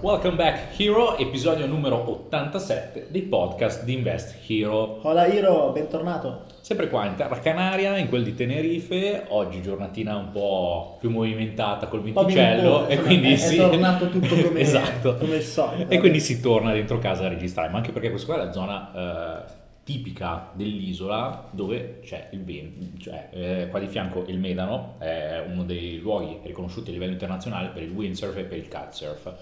Welcome 0.00 0.36
back 0.36 0.78
Hero, 0.78 1.16
episodio 1.16 1.66
numero 1.66 2.10
87 2.10 3.06
dei 3.08 3.22
podcast 3.22 3.82
di 3.82 3.94
Invest 3.94 4.36
Hero. 4.46 5.00
Hola 5.02 5.26
Hiro, 5.26 5.72
bentornato. 5.72 6.44
Sempre 6.60 6.90
qua 6.90 7.06
in 7.06 7.14
terra 7.14 7.38
Canaria, 7.38 7.96
in 7.96 8.10
quel 8.10 8.22
di 8.22 8.34
Tenerife, 8.34 9.24
oggi 9.28 9.62
giornatina 9.62 10.14
un 10.16 10.30
po' 10.32 10.98
più 11.00 11.08
movimentata 11.08 11.86
col 11.86 12.02
venticello 12.02 12.86
e 12.88 13.00
quindi 13.00 13.32
è, 13.32 13.36
si... 13.36 13.56
è 13.56 13.70
tornato 13.70 14.10
tutto 14.10 14.36
come, 14.36 14.60
esatto. 14.60 15.16
come 15.16 15.36
il 15.36 15.42
solito. 15.42 15.90
E 15.90 15.98
quindi 15.98 16.20
si 16.20 16.42
torna 16.42 16.72
dentro 16.72 16.98
casa 16.98 17.24
a 17.24 17.28
registrare, 17.28 17.70
ma 17.70 17.78
anche 17.78 17.92
perché 17.92 18.10
questa 18.10 18.34
qua 18.34 18.42
è 18.42 18.44
la 18.44 18.52
zona 18.52 19.44
eh, 19.46 19.52
tipica 19.82 20.50
dell'isola 20.52 21.48
dove 21.52 22.00
c'è 22.02 22.28
il 22.32 22.44
vento, 22.44 22.98
cioè 22.98 23.28
eh, 23.30 23.68
qua 23.70 23.78
di 23.78 23.86
fianco 23.86 24.24
il 24.26 24.38
Medano 24.38 24.96
è 24.98 25.42
uno 25.48 25.64
dei 25.64 26.00
luoghi 26.00 26.38
riconosciuti 26.42 26.90
a 26.90 26.92
livello 26.92 27.12
internazionale 27.12 27.68
per 27.68 27.82
il 27.82 27.90
windsurf 27.90 28.36
e 28.36 28.42
per 28.42 28.58
il 28.58 28.68
kitesurf. 28.68 29.32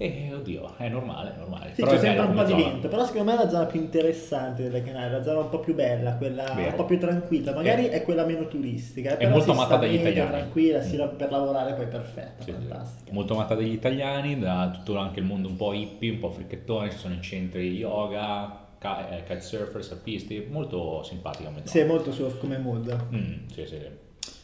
E 0.00 0.32
oddio, 0.32 0.76
è 0.76 0.88
normale, 0.88 1.34
è 1.34 1.38
normale. 1.38 1.70
Sì, 1.74 1.80
Però 1.82 1.90
c'è 1.90 1.98
sempre 1.98 2.24
un 2.26 2.32
po' 2.34 2.44
di 2.44 2.52
vento, 2.54 2.86
però 2.86 3.04
secondo 3.04 3.32
me 3.32 3.36
è 3.36 3.42
la 3.42 3.50
zona 3.50 3.66
più 3.66 3.80
interessante 3.80 4.62
delle 4.62 4.80
Canarie, 4.84 5.10
la 5.10 5.22
zona 5.24 5.40
un 5.40 5.48
po' 5.48 5.58
più 5.58 5.74
bella, 5.74 6.14
quella 6.14 6.44
Vero. 6.54 6.68
un 6.70 6.74
po' 6.76 6.84
più 6.84 7.00
tranquilla, 7.00 7.52
magari 7.52 7.86
È- 7.86 7.90
è 7.90 8.02
quella 8.04 8.24
meno 8.24 8.46
turistica, 8.46 9.18
eh, 9.18 9.26
è 9.26 9.28
molto 9.28 9.50
amata 9.50 9.74
dagli 9.76 9.94
italiani. 9.94 10.30
tranquilla, 10.30 10.80
sì, 10.82 10.96
Mm. 10.96 11.16
per 11.16 11.30
lavorare 11.32 11.72
poi 11.72 11.86
perfetta, 11.88 12.44
Sì, 12.44 12.52
sì. 12.52 12.56
fantastica. 12.68 13.12
Molto 13.12 13.32
amata 13.32 13.54
dagli 13.56 13.72
italiani, 13.72 14.38
da 14.38 14.70
tutto 14.72 14.96
anche 14.98 15.18
il 15.18 15.26
mondo 15.26 15.48
un 15.48 15.56
po' 15.56 15.72
hippie, 15.72 16.12
un 16.12 16.18
po' 16.20 16.30
fricchettone, 16.30 16.90
ci 16.92 16.96
sono 16.98 17.14
i 17.14 17.20
centri 17.20 17.72
yoga, 17.76 18.66
ka- 18.78 19.10
eh, 19.16 19.24
kitesurfer, 19.24 19.82
surfisti, 19.82 20.46
molto 20.48 21.02
simpatica 21.02 21.48
come 21.48 21.62
Sì, 21.64 21.82
molto 21.82 22.12
surf 22.12 22.38
come 22.38 22.56
mood. 22.58 22.96
Mm, 23.12 23.48
sì, 23.52 23.66
sì. 23.66 23.80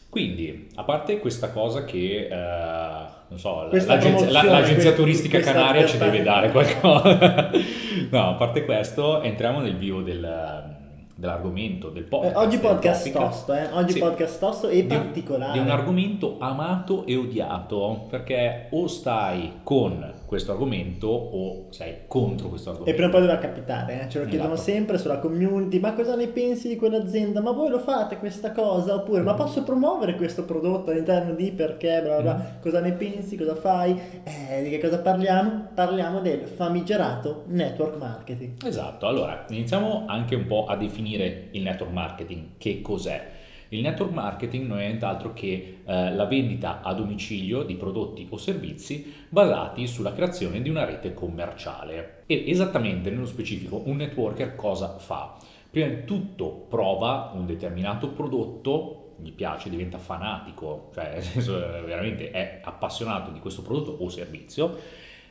Quindi, 0.09 0.67
a 0.75 0.83
parte 0.83 1.19
questa 1.19 1.49
cosa 1.51 1.85
che, 1.85 2.27
eh, 2.29 3.14
non 3.27 3.39
so, 3.39 3.67
l'agenzia, 3.71 4.43
l'agenzia 4.43 4.93
turistica 4.93 5.39
canaria 5.39 5.85
ci 5.85 5.97
deve 5.97 6.21
dare 6.21 6.51
qualcosa. 6.51 7.49
no, 8.11 8.29
a 8.29 8.33
parte 8.33 8.65
questo, 8.65 9.21
entriamo 9.21 9.59
nel 9.59 9.75
vivo 9.77 10.01
del- 10.01 10.73
dell'argomento, 11.15 11.89
del 11.89 12.03
Eh, 12.03 12.07
podcast. 12.07 12.35
oggi 12.37 12.57
del 12.57 12.67
podcast 12.67 13.11
tosto, 13.11 13.53
eh? 13.53 13.67
oggi 13.71 13.93
Sì. 13.93 13.99
podcast 13.99 14.39
tosto 14.39 14.67
e 14.67 14.85
Di- 14.85 14.95
particolare. 14.95 15.53
Di 15.53 15.59
un 15.59 15.69
argomento 15.69 16.35
amato 16.39 17.05
e 17.05 17.15
odiato, 17.15 18.05
perché 18.09 18.67
o 18.71 18.87
stai 18.87 19.53
con 19.63 20.13
questo 20.25 20.51
argomento 20.51 21.07
o 21.07 21.65
sei 21.69 21.99
contro 22.07 22.49
questo 22.49 22.69
E 22.69 22.71
argomento. 22.73 22.95
prima 23.01 23.07
o 23.09 23.11
poi 23.11 23.21
doveva 23.27 23.39
capitare, 23.39 24.01
eh? 24.03 24.09
ce 24.09 24.19
lo 24.19 24.25
chiedono 24.25 24.53
Esatto. 24.53 24.69
sempre 24.71 24.97
sulla 24.97 25.19
community, 25.19 25.79
ma 25.79 25.93
cosa 25.93 26.15
ne 26.15 26.27
pensi 26.27 26.67
di 26.67 26.75
quell'azienda? 26.75 27.41
Ma 27.41 27.51
voi 27.51 27.69
lo 27.69 27.79
fate 27.79 28.17
questa 28.17 28.51
cosa? 28.51 28.95
Oppure, 28.95 29.21
ma 29.21 29.33
posso 29.33 29.63
promuovere 29.63 30.15
questo 30.15 30.43
prodotto 30.45 30.91
all'interno 30.91 31.33
di 31.33 31.51
perché, 31.51 31.99
bla 32.03 32.21
bla 32.21 32.21
bla, 32.21 32.33
Mm. 32.35 32.61
cosa 32.61 32.79
ne 32.81 32.91
pensi, 32.93 33.35
cosa 33.37 33.55
fai? 33.55 33.99
Eh, 34.23 34.63
di 34.63 34.69
che 34.69 34.79
cosa 34.79 34.99
parliamo? 34.99 35.67
Parliamo 35.73 36.19
del 36.21 36.41
famigerato 36.47 37.43
network 37.47 37.97
marketing. 37.97 38.65
Esatto, 38.65 39.07
allora 39.07 39.45
iniziamo 39.49 40.05
anche 40.07 40.35
un 40.35 40.45
po' 40.47 40.65
a 40.65 40.75
definire 40.75 41.47
il 41.51 41.61
network 41.61 41.91
marketing, 41.91 42.43
che 42.57 42.81
cos'è. 42.81 43.33
Il 43.75 43.81
network 43.81 44.13
marketing 44.13 44.67
non 44.67 44.79
è 44.79 44.87
nient'altro 44.87 45.33
che 45.33 45.81
eh, 45.85 46.13
la 46.13 46.25
vendita 46.25 46.81
a 46.81 46.93
domicilio 46.93 47.63
di 47.63 47.75
prodotti 47.75 48.25
o 48.29 48.37
servizi 48.37 49.13
basati 49.27 49.85
sulla 49.85 50.13
creazione 50.13 50.61
di 50.61 50.69
una 50.69 50.85
rete 50.85 51.13
commerciale. 51.13 52.23
E 52.25 52.45
esattamente 52.47 53.09
nello 53.09 53.25
specifico 53.25 53.81
un 53.85 53.97
networker 53.97 54.55
cosa 54.55 54.97
fa? 54.97 55.35
Prima 55.69 55.87
di 55.87 56.05
tutto 56.05 56.67
prova 56.69 57.31
un 57.35 57.45
determinato 57.45 58.07
prodotto, 58.11 59.15
gli 59.17 59.31
piace, 59.31 59.69
diventa 59.69 59.97
fanatico, 59.97 60.89
cioè 60.93 61.11
nel 61.13 61.23
senso 61.23 61.57
eh, 61.57 61.81
veramente 61.81 62.31
è 62.31 62.61
appassionato 62.63 63.31
di 63.31 63.39
questo 63.39 63.61
prodotto 63.61 63.97
o 64.01 64.07
servizio, 64.07 64.77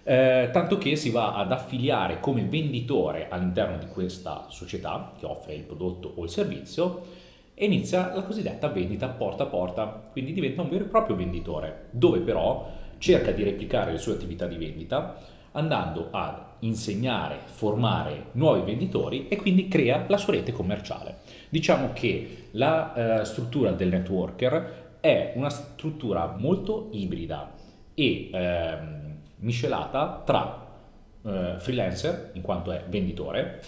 eh, 0.02 0.50
tanto 0.52 0.76
che 0.76 0.96
si 0.96 1.08
va 1.08 1.34
ad 1.34 1.50
affiliare 1.50 2.20
come 2.20 2.42
venditore 2.42 3.28
all'interno 3.30 3.78
di 3.78 3.86
questa 3.86 4.44
società 4.50 5.14
che 5.18 5.24
offre 5.24 5.54
il 5.54 5.62
prodotto 5.62 6.12
o 6.16 6.24
il 6.24 6.30
servizio 6.30 7.22
e 7.54 7.64
inizia 7.66 8.12
la 8.14 8.22
cosiddetta 8.22 8.68
vendita 8.68 9.08
porta 9.08 9.44
a 9.44 9.46
porta, 9.46 10.08
quindi 10.10 10.32
diventa 10.32 10.62
un 10.62 10.68
vero 10.68 10.84
e 10.84 10.88
proprio 10.88 11.16
venditore, 11.16 11.86
dove 11.90 12.18
però 12.20 12.70
cerca 12.98 13.30
di 13.30 13.42
replicare 13.42 13.92
le 13.92 13.98
sue 13.98 14.14
attività 14.14 14.46
di 14.46 14.56
vendita 14.56 15.16
andando 15.52 16.08
a 16.10 16.56
insegnare, 16.60 17.38
formare 17.44 18.26
nuovi 18.32 18.62
venditori 18.62 19.28
e 19.28 19.36
quindi 19.36 19.68
crea 19.68 20.04
la 20.08 20.16
sua 20.16 20.32
rete 20.32 20.52
commerciale. 20.52 21.18
Diciamo 21.48 21.90
che 21.92 22.48
la 22.52 23.20
eh, 23.20 23.24
struttura 23.24 23.70
del 23.70 23.88
networker 23.88 24.82
è 25.00 25.32
una 25.36 25.50
struttura 25.50 26.34
molto 26.38 26.88
ibrida 26.92 27.52
e 27.94 28.30
ehm, 28.32 29.16
miscelata 29.36 30.22
tra 30.24 30.66
eh, 31.24 31.54
freelancer, 31.58 32.30
in 32.34 32.42
quanto 32.42 32.72
è 32.72 32.82
venditore, 32.88 33.62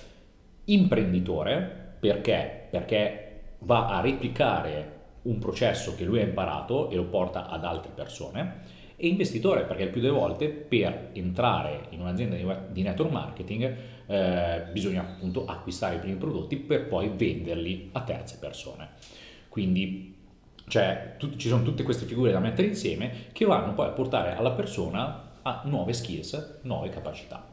imprenditore, 0.65 1.95
perché? 2.01 2.67
Perché 2.71 3.26
va 3.61 3.89
a 3.89 4.01
replicare 4.01 4.95
un 5.23 5.39
processo 5.39 5.95
che 5.95 6.05
lui 6.05 6.21
ha 6.21 6.25
imparato 6.25 6.91
e 6.91 6.97
lo 6.97 7.05
porta 7.05 7.49
ad 7.49 7.65
altre 7.65 7.91
persone, 7.95 8.75
e 8.97 9.09
investitore, 9.09 9.65
perché 9.65 9.83
il 9.83 9.91
più 9.91 10.01
delle 10.01 10.13
volte 10.13 10.49
per 10.49 11.11
entrare 11.13 11.87
in 11.91 12.01
un'azienda 12.01 12.65
di 12.71 12.83
network 12.83 13.11
marketing 13.11 13.77
eh, 14.07 14.63
bisogna 14.73 15.03
appunto 15.03 15.45
acquistare 15.45 15.97
i 15.97 15.99
primi 15.99 16.17
prodotti 16.17 16.57
per 16.57 16.87
poi 16.89 17.11
venderli 17.15 17.91
a 17.93 18.01
terze 18.01 18.39
persone. 18.39 18.91
Quindi 19.49 20.15
cioè, 20.69 21.15
tut- 21.19 21.37
ci 21.37 21.49
sono 21.49 21.63
tutte 21.63 21.83
queste 21.83 22.07
figure 22.07 22.33
da 22.33 22.39
mettere 22.39 22.69
insieme 22.69 23.27
che 23.33 23.45
vanno 23.45 23.75
poi 23.75 23.87
a 23.87 23.91
portare 23.91 24.35
alla 24.35 24.53
persona 24.53 25.33
a 25.43 25.63
nuove 25.65 25.93
skills, 25.93 26.61
nuove 26.63 26.89
capacità. 26.89 27.47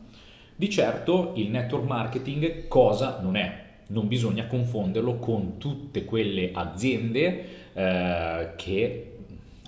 Di 0.56 0.70
certo 0.70 1.34
il 1.36 1.50
network 1.50 1.86
marketing 1.86 2.68
cosa 2.68 3.20
non 3.22 3.36
è? 3.36 3.72
Non 3.94 4.08
bisogna 4.08 4.48
confonderlo 4.48 5.18
con 5.18 5.60
tutte 5.60 6.04
quelle 6.04 6.50
aziende 6.52 7.46
eh, 7.74 8.50
che 8.56 9.14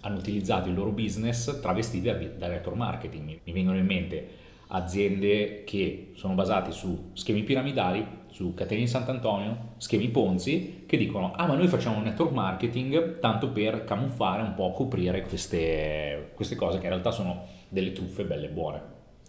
hanno 0.02 0.18
utilizzato 0.18 0.68
il 0.68 0.74
loro 0.74 0.90
business 0.90 1.60
travestite 1.62 2.36
da, 2.38 2.48
network 2.48 2.76
marketing. 2.76 3.40
Mi- 3.44 3.54
vengono 3.54 3.78
in 3.78 3.86
mente 3.86 4.28
aziende 4.70 5.64
che 5.64 6.14
sono 6.16 6.34
basate 6.34 6.72
su 6.72 7.12
schemi 7.14 7.44
piramidali, 7.44 8.04
su 8.32 8.56
catene 8.56 8.82
di 8.82 8.88
Sant'Antonio, 8.88 9.74
schemi 9.78 10.10
Ponzi, 10.10 10.86
che 10.88 10.98
dicono 10.98 11.32
ah 11.34 11.46
ma 11.46 11.54
noi 11.54 11.68
facciamo 11.68 12.02
network 12.02 12.32
marketing 12.32 13.20
tanto 13.20 13.50
per 13.50 13.84
camuffare 13.84 14.42
un 14.42 14.56
po', 14.56 14.72
coprire 14.72 15.22
queste, 15.22 16.32
queste 16.34 16.56
cose 16.56 16.80
che 16.80 16.86
in 16.86 16.90
realtà 16.90 17.12
sono 17.12 17.46
delle 17.70 17.92
truffe 17.92 18.24
belle 18.24 18.48
e 18.48 18.50
buone. 18.50 18.82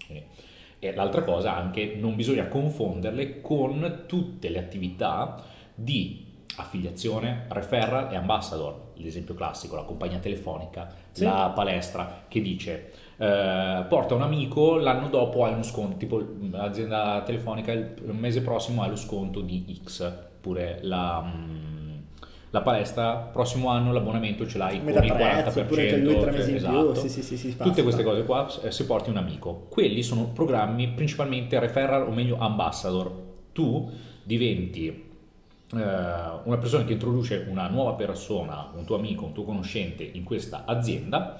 Quindi- 0.06 0.24
e 0.78 0.94
l'altra 0.94 1.22
cosa 1.22 1.56
anche, 1.56 1.96
non 1.98 2.14
bisogna 2.14 2.46
confonderle 2.48 3.40
con 3.40 4.04
tutte 4.06 4.48
le 4.48 4.58
attività 4.58 5.42
di 5.74 6.24
affiliazione, 6.56 7.44
referral 7.48 8.12
e 8.12 8.16
ambassador. 8.16 8.92
L'esempio 8.94 9.34
classico, 9.34 9.76
la 9.76 9.82
compagnia 9.82 10.18
telefonica, 10.18 10.90
Sì. 11.10 11.24
la 11.24 11.52
palestra 11.54 12.24
che 12.28 12.40
dice 12.40 12.92
eh, 13.18 13.84
porta 13.88 14.14
un 14.14 14.22
amico, 14.22 14.76
l'anno 14.76 15.08
dopo 15.08 15.44
hai 15.44 15.52
uno 15.52 15.62
sconto, 15.62 15.96
tipo 15.96 16.22
l'azienda 16.50 17.22
telefonica 17.24 17.72
il 17.72 17.94
mese 18.12 18.42
prossimo 18.42 18.82
hai 18.82 18.90
lo 18.90 18.96
sconto 18.96 19.40
di 19.40 19.80
X, 19.82 20.00
oppure 20.00 20.78
la, 20.82 21.22
mm, 21.22 21.85
la 22.56 22.62
palestra 22.62 23.16
prossimo 23.16 23.68
anno 23.68 23.92
l'abbonamento 23.92 24.46
ce 24.46 24.56
l'hai 24.56 24.76
con 24.78 24.86
Metà 24.86 25.04
il 25.04 25.12
40%. 25.12 25.16
prezzo, 25.16 25.60
oppure 25.60 26.02
due 26.02 26.18
tre 26.20 26.30
mesi 26.30 26.50
in 26.50 26.56
esatto. 26.56 26.92
più, 26.92 27.00
sì 27.02 27.08
sì 27.10 27.22
sì, 27.22 27.36
sì 27.36 27.56
Tutte 27.56 27.82
queste 27.82 28.02
cose 28.02 28.24
qua, 28.24 28.50
eh, 28.62 28.70
se 28.70 28.86
porti 28.86 29.10
un 29.10 29.18
amico, 29.18 29.66
quelli 29.68 30.02
sono 30.02 30.28
programmi 30.28 30.88
principalmente 30.88 31.58
referral 31.58 32.06
o 32.08 32.10
meglio 32.10 32.38
ambassador. 32.38 33.24
Tu 33.52 33.90
diventi 34.22 34.86
eh, 34.86 35.04
una 35.74 36.56
persona 36.58 36.84
che 36.84 36.94
introduce 36.94 37.46
una 37.48 37.68
nuova 37.68 37.92
persona, 37.92 38.70
un 38.74 38.84
tuo 38.86 38.96
amico, 38.96 39.26
un 39.26 39.32
tuo 39.32 39.44
conoscente 39.44 40.02
in 40.02 40.24
questa 40.24 40.62
azienda 40.64 41.38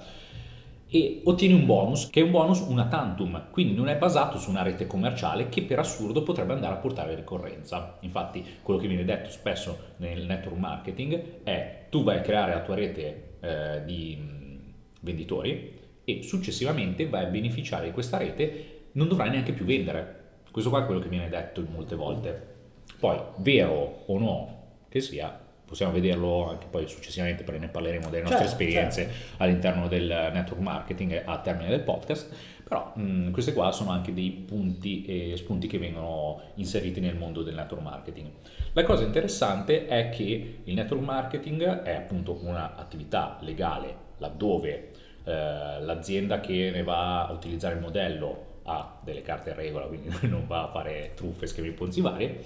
e 0.89 1.21
ottieni 1.25 1.53
un 1.53 1.65
bonus 1.65 2.09
che 2.09 2.21
è 2.21 2.23
un 2.23 2.31
bonus 2.31 2.59
una 2.59 2.87
tantum, 2.87 3.49
quindi 3.51 3.73
non 3.73 3.89
è 3.89 3.97
basato 3.97 4.37
su 4.37 4.49
una 4.49 4.63
rete 4.63 4.87
commerciale 4.87 5.49
che 5.49 5.63
per 5.63 5.79
assurdo 5.79 6.23
potrebbe 6.23 6.53
andare 6.53 6.75
a 6.75 6.77
portare 6.77 7.15
ricorrenza. 7.15 7.97
Infatti, 8.01 8.43
quello 8.61 8.79
che 8.79 8.87
viene 8.87 9.03
detto 9.03 9.29
spesso 9.29 9.77
nel 9.97 10.25
network 10.25 10.57
marketing 10.57 11.43
è 11.43 11.87
tu 11.89 12.03
vai 12.03 12.17
a 12.17 12.21
creare 12.21 12.53
la 12.53 12.61
tua 12.61 12.75
rete 12.75 13.35
eh, 13.41 13.83
di 13.85 14.15
mh, 14.15 14.73
venditori 15.01 15.79
e 16.05 16.23
successivamente 16.23 17.07
vai 17.07 17.25
a 17.25 17.29
beneficiare 17.29 17.87
di 17.87 17.91
questa 17.91 18.17
rete, 18.17 18.85
non 18.93 19.09
dovrai 19.09 19.29
neanche 19.29 19.51
più 19.51 19.65
vendere. 19.65 20.15
Questo 20.51 20.69
qua 20.69 20.83
è 20.83 20.85
quello 20.85 21.01
che 21.01 21.09
viene 21.09 21.27
detto 21.27 21.65
molte 21.69 21.95
volte. 21.95 22.55
Poi, 22.99 23.19
vero 23.37 24.03
o 24.05 24.17
no 24.17 24.55
che 24.87 25.01
sia, 25.01 25.46
possiamo 25.67 25.91
vederlo 25.91 26.49
anche 26.49 26.67
poi 26.69 26.87
successivamente 26.87 27.43
perché 27.43 27.59
ne 27.59 27.67
parleremo 27.67 28.09
delle 28.09 28.21
nostre 28.21 28.39
Certo, 28.39 28.51
esperienze 28.51 29.11
all'interno 29.37 29.87
del 29.87 30.07
network 30.33 30.61
marketing 30.61 31.21
a 31.25 31.37
termine 31.39 31.69
del 31.69 31.81
podcast, 31.81 32.33
però 32.63 32.93
mh, 32.95 33.31
queste 33.31 33.53
qua 33.53 33.71
sono 33.71 33.91
anche 33.91 34.13
dei 34.13 34.31
punti 34.31 35.03
e 35.05 35.35
spunti 35.35 35.67
che 35.67 35.77
vengono 35.77 36.41
inseriti 36.55 37.01
nel 37.01 37.15
mondo 37.15 37.43
del 37.43 37.55
network 37.55 37.83
marketing. 37.83 38.29
La 38.71 38.83
cosa 38.83 39.03
interessante 39.03 39.87
è 39.87 40.09
che 40.09 40.59
il 40.63 40.73
network 40.73 41.03
marketing 41.03 41.83
è 41.83 41.95
appunto 41.95 42.39
un'attività 42.41 43.37
legale 43.41 44.05
laddove 44.19 44.91
eh, 45.23 45.81
l'azienda 45.81 46.39
che 46.39 46.71
ne 46.73 46.83
va 46.83 47.27
a 47.27 47.31
utilizzare 47.31 47.75
il 47.75 47.81
modello 47.81 48.45
ha 48.63 48.99
delle 49.01 49.21
carte 49.21 49.51
in 49.51 49.55
regola, 49.55 49.85
quindi 49.85 50.09
non 50.27 50.45
va 50.47 50.63
a 50.63 50.67
fare 50.67 51.11
truffe, 51.15 51.47
schemi 51.47 51.71
ponzi 51.71 52.01
varie, 52.01 52.43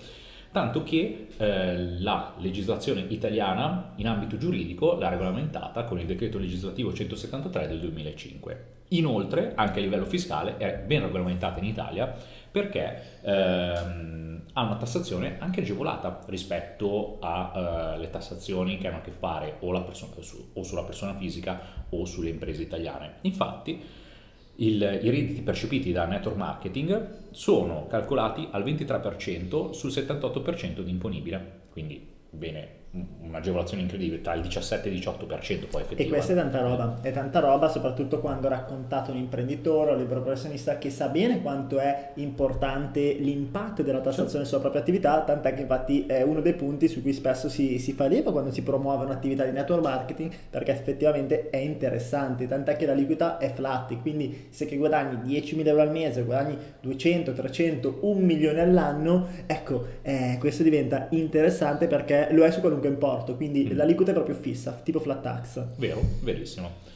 tanto 0.51 0.83
che 0.83 1.27
eh, 1.37 1.99
la 1.99 2.33
legislazione 2.37 3.05
italiana 3.07 3.93
in 3.95 4.07
ambito 4.07 4.37
giuridico 4.37 4.95
l'ha 4.95 5.09
regolamentata 5.09 5.83
con 5.85 5.99
il 5.99 6.05
decreto 6.05 6.37
legislativo 6.37 6.93
173 6.93 7.67
del 7.67 7.79
2005. 7.79 8.65
Inoltre, 8.89 9.53
anche 9.55 9.79
a 9.79 9.81
livello 9.81 10.05
fiscale, 10.05 10.57
è 10.57 10.83
ben 10.85 11.03
regolamentata 11.03 11.59
in 11.59 11.65
Italia 11.65 12.13
perché 12.51 13.21
ehm, 13.21 14.41
ha 14.53 14.63
una 14.63 14.75
tassazione 14.75 15.37
anche 15.39 15.61
agevolata 15.61 16.19
rispetto 16.27 17.17
alle 17.21 18.07
uh, 18.07 18.09
tassazioni 18.09 18.77
che 18.77 18.87
hanno 18.87 18.97
a 18.97 19.01
che 19.01 19.11
fare 19.11 19.55
o, 19.59 19.83
persona, 19.83 20.13
o, 20.53 20.63
sulla 20.63 20.83
persona 20.83 21.15
fisica 21.15 21.85
o 21.89 22.03
sulle 22.03 22.29
imprese 22.29 22.61
italiane. 22.61 23.15
Infatti, 23.21 23.81
il, 24.61 24.99
i 25.01 25.09
redditi 25.09 25.41
percepiti 25.41 25.91
da 25.91 26.05
network 26.05 26.37
marketing 26.37 27.29
sono 27.31 27.87
calcolati 27.87 28.47
al 28.51 28.63
23% 28.63 29.71
sul 29.71 29.89
78% 29.89 30.81
di 30.81 30.89
imponibile, 30.89 31.61
quindi 31.71 32.05
bene 32.29 32.80
un'agevolazione 32.93 33.83
incredibile 33.83 34.21
tra 34.21 34.33
il 34.33 34.41
17 34.41 34.89
e 34.89 34.91
il 34.91 34.99
18% 34.99 35.17
poi 35.27 35.81
effettivamente. 35.81 36.03
E 36.03 36.07
questa 36.07 36.33
è 36.33 36.35
tanta 36.35 36.61
roba, 36.61 36.97
è 37.01 37.11
tanta 37.11 37.39
roba 37.39 37.69
soprattutto 37.69 38.19
quando 38.19 38.49
raccontato 38.49 39.11
un 39.11 39.17
imprenditore 39.17 39.91
o 39.91 39.93
un 39.93 39.99
libero 39.99 40.21
professionista 40.21 40.77
che 40.77 40.89
sa 40.89 41.07
bene 41.07 41.41
quanto 41.41 41.79
è 41.79 42.11
importante 42.15 43.13
l'impatto 43.13 43.81
della 43.81 44.01
tassazione 44.01 44.43
sulla 44.43 44.59
propria 44.59 44.81
attività, 44.81 45.21
tant'è 45.21 45.53
che 45.53 45.61
infatti 45.61 46.05
è 46.05 46.21
uno 46.21 46.41
dei 46.41 46.53
punti 46.53 46.89
su 46.89 47.01
cui 47.01 47.13
spesso 47.13 47.47
si, 47.47 47.79
si 47.79 47.93
fa 47.93 48.07
leva 48.07 48.31
quando 48.31 48.51
si 48.51 48.61
promuove 48.61 49.05
un'attività 49.05 49.45
di 49.45 49.51
network 49.51 49.83
marketing 49.83 50.31
perché 50.49 50.71
effettivamente 50.71 51.49
è 51.49 51.57
interessante, 51.57 52.47
tant'è 52.47 52.75
che 52.75 52.85
la 52.85 52.93
liquidità 52.93 53.37
è 53.37 53.53
flat, 53.53 53.97
quindi 54.01 54.47
se 54.49 54.65
che 54.65 54.75
guadagni 54.75 55.39
10.000 55.39 55.65
euro 55.65 55.81
al 55.81 55.91
mese, 55.91 56.23
guadagni 56.23 56.57
200, 56.81 57.31
300, 57.31 57.99
1 58.01 58.19
milione 58.19 58.59
all'anno, 58.59 59.27
ecco, 59.45 59.85
eh, 60.01 60.35
questo 60.39 60.63
diventa 60.63 61.07
interessante 61.11 61.87
perché 61.87 62.27
lo 62.31 62.43
è 62.43 62.51
su 62.51 62.59
qualunque 62.59 62.80
importo, 62.87 63.35
quindi 63.35 63.65
mm. 63.65 63.75
l'aliquota 63.75 64.11
è 64.11 64.13
proprio 64.13 64.35
fissa, 64.35 64.79
tipo 64.83 64.99
flat 64.99 65.21
tax. 65.21 65.65
Vero, 65.77 66.01
verissimo. 66.21 66.89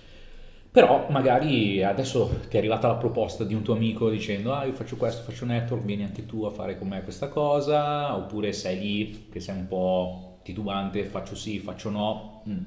Però 0.75 1.07
magari 1.09 1.81
adesso 1.81 2.41
ti 2.49 2.57
è 2.57 2.59
arrivata 2.59 2.89
la 2.89 2.95
proposta 2.95 3.45
di 3.45 3.53
un 3.53 3.61
tuo 3.61 3.75
amico 3.75 4.09
dicendo 4.09 4.53
ah 4.53 4.65
io 4.65 4.73
faccio 4.73 4.97
questo, 4.97 5.21
faccio 5.21 5.45
network, 5.45 5.85
vieni 5.85 6.03
anche 6.03 6.25
tu 6.25 6.43
a 6.43 6.51
fare 6.51 6.77
con 6.77 6.89
me 6.89 7.01
questa 7.01 7.29
cosa, 7.29 8.13
oppure 8.13 8.51
sei 8.51 8.79
lì 8.79 9.27
che 9.31 9.39
sei 9.39 9.55
un 9.55 9.69
po' 9.69 10.39
titubante, 10.43 11.05
faccio 11.05 11.33
sì, 11.33 11.59
faccio 11.59 11.89
no. 11.89 12.43
Mm. 12.49 12.63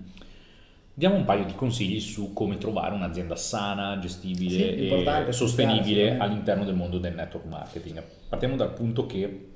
Diamo 0.95 1.17
un 1.17 1.27
paio 1.27 1.45
di 1.45 1.55
consigli 1.55 2.01
su 2.01 2.33
come 2.33 2.57
trovare 2.57 2.95
un'azienda 2.95 3.37
sana, 3.37 3.99
gestibile 3.99 4.51
sì, 4.51 4.89
e 4.89 5.33
sostenibile 5.33 6.17
all'interno 6.17 6.65
del 6.65 6.75
mondo 6.75 6.99
del 6.99 7.15
network 7.15 7.47
marketing. 7.47 8.03
Partiamo 8.29 8.57
dal 8.57 8.73
punto 8.73 9.05
che 9.05 9.49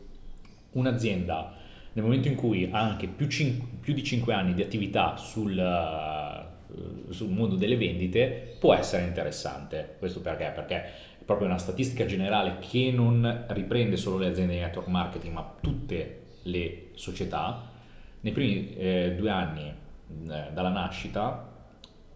un'azienda 0.72 1.54
nel 1.94 2.04
momento 2.04 2.28
in 2.28 2.34
cui 2.34 2.68
ha 2.70 2.80
anche 2.80 3.06
più, 3.06 3.28
cin- 3.28 3.80
più 3.80 3.92
di 3.92 4.02
5 4.02 4.32
anni 4.32 4.54
di 4.54 4.62
attività 4.62 5.16
sul, 5.16 5.56
uh, 5.56 7.12
sul, 7.12 7.28
mondo 7.28 7.56
delle 7.56 7.76
vendite, 7.76 8.56
può 8.58 8.74
essere 8.74 9.06
interessante. 9.06 9.96
Questo 9.98 10.20
perché? 10.20 10.52
Perché 10.54 10.74
è 10.74 11.24
proprio 11.24 11.48
una 11.48 11.58
statistica 11.58 12.06
generale 12.06 12.56
che 12.60 12.90
non 12.92 13.44
riprende 13.48 13.96
solo 13.96 14.18
le 14.18 14.28
aziende 14.28 14.54
di 14.54 14.60
network 14.60 14.88
marketing, 14.88 15.34
ma 15.34 15.54
tutte 15.60 16.20
le 16.42 16.88
società. 16.94 17.68
Nei 18.20 18.32
primi 18.32 18.74
eh, 18.76 19.14
due 19.16 19.30
anni 19.30 19.68
eh, 19.68 20.44
dalla 20.52 20.70
nascita 20.70 21.51